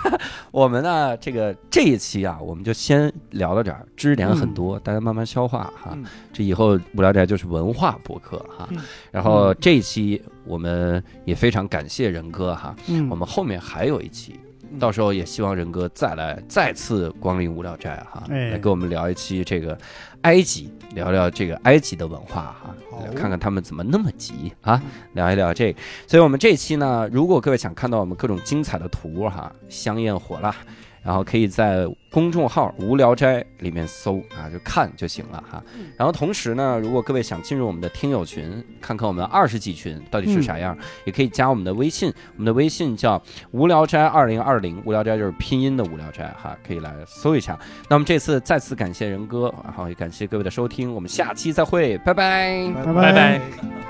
[0.52, 5.92] 我们呢，这个这一期啊，我们就先聊到这儿，知识点很多，大家慢慢消化哈。
[5.94, 8.68] 嗯这以后无聊斋就是文化博客哈。
[8.72, 8.78] 嗯
[9.10, 14.34] 然后这一期我们也非常感谢仁哥哈，嗯，我们后面还有一期。
[14.34, 14.46] 嗯
[14.78, 19.76] 到时候也希望仁哥再来再次光临无聊斋哈，哎来跟我们聊一期这个
[20.22, 24.82] 埃及，聊聊这个埃及的文化哈好，看看他们怎么那么急啊，
[25.14, 25.80] 聊一聊这个。
[26.06, 30.54] 所以我们这期呢，如果各位想看到我们各种精彩的图哈，香艳火辣，
[31.02, 35.62] 然后可以在公众号“无聊斋”里面搜啊，就看就行了哈。
[35.96, 43.20] 然后同时呢，如果各位想进入我们的听友群，看看我们二十几群到底是啥样，也可以加我们的微信，我们的微信叫
[43.52, 47.58] “无聊斋二零二零”，无聊斋就是拼音的无聊斋哈，可以来搜一下。
[47.88, 52.70] 那么这次再次感谢仁哥，然后也感谢各位的收听，我们下期再会，拜拜。
[52.74, 53.89] 拜拜拜。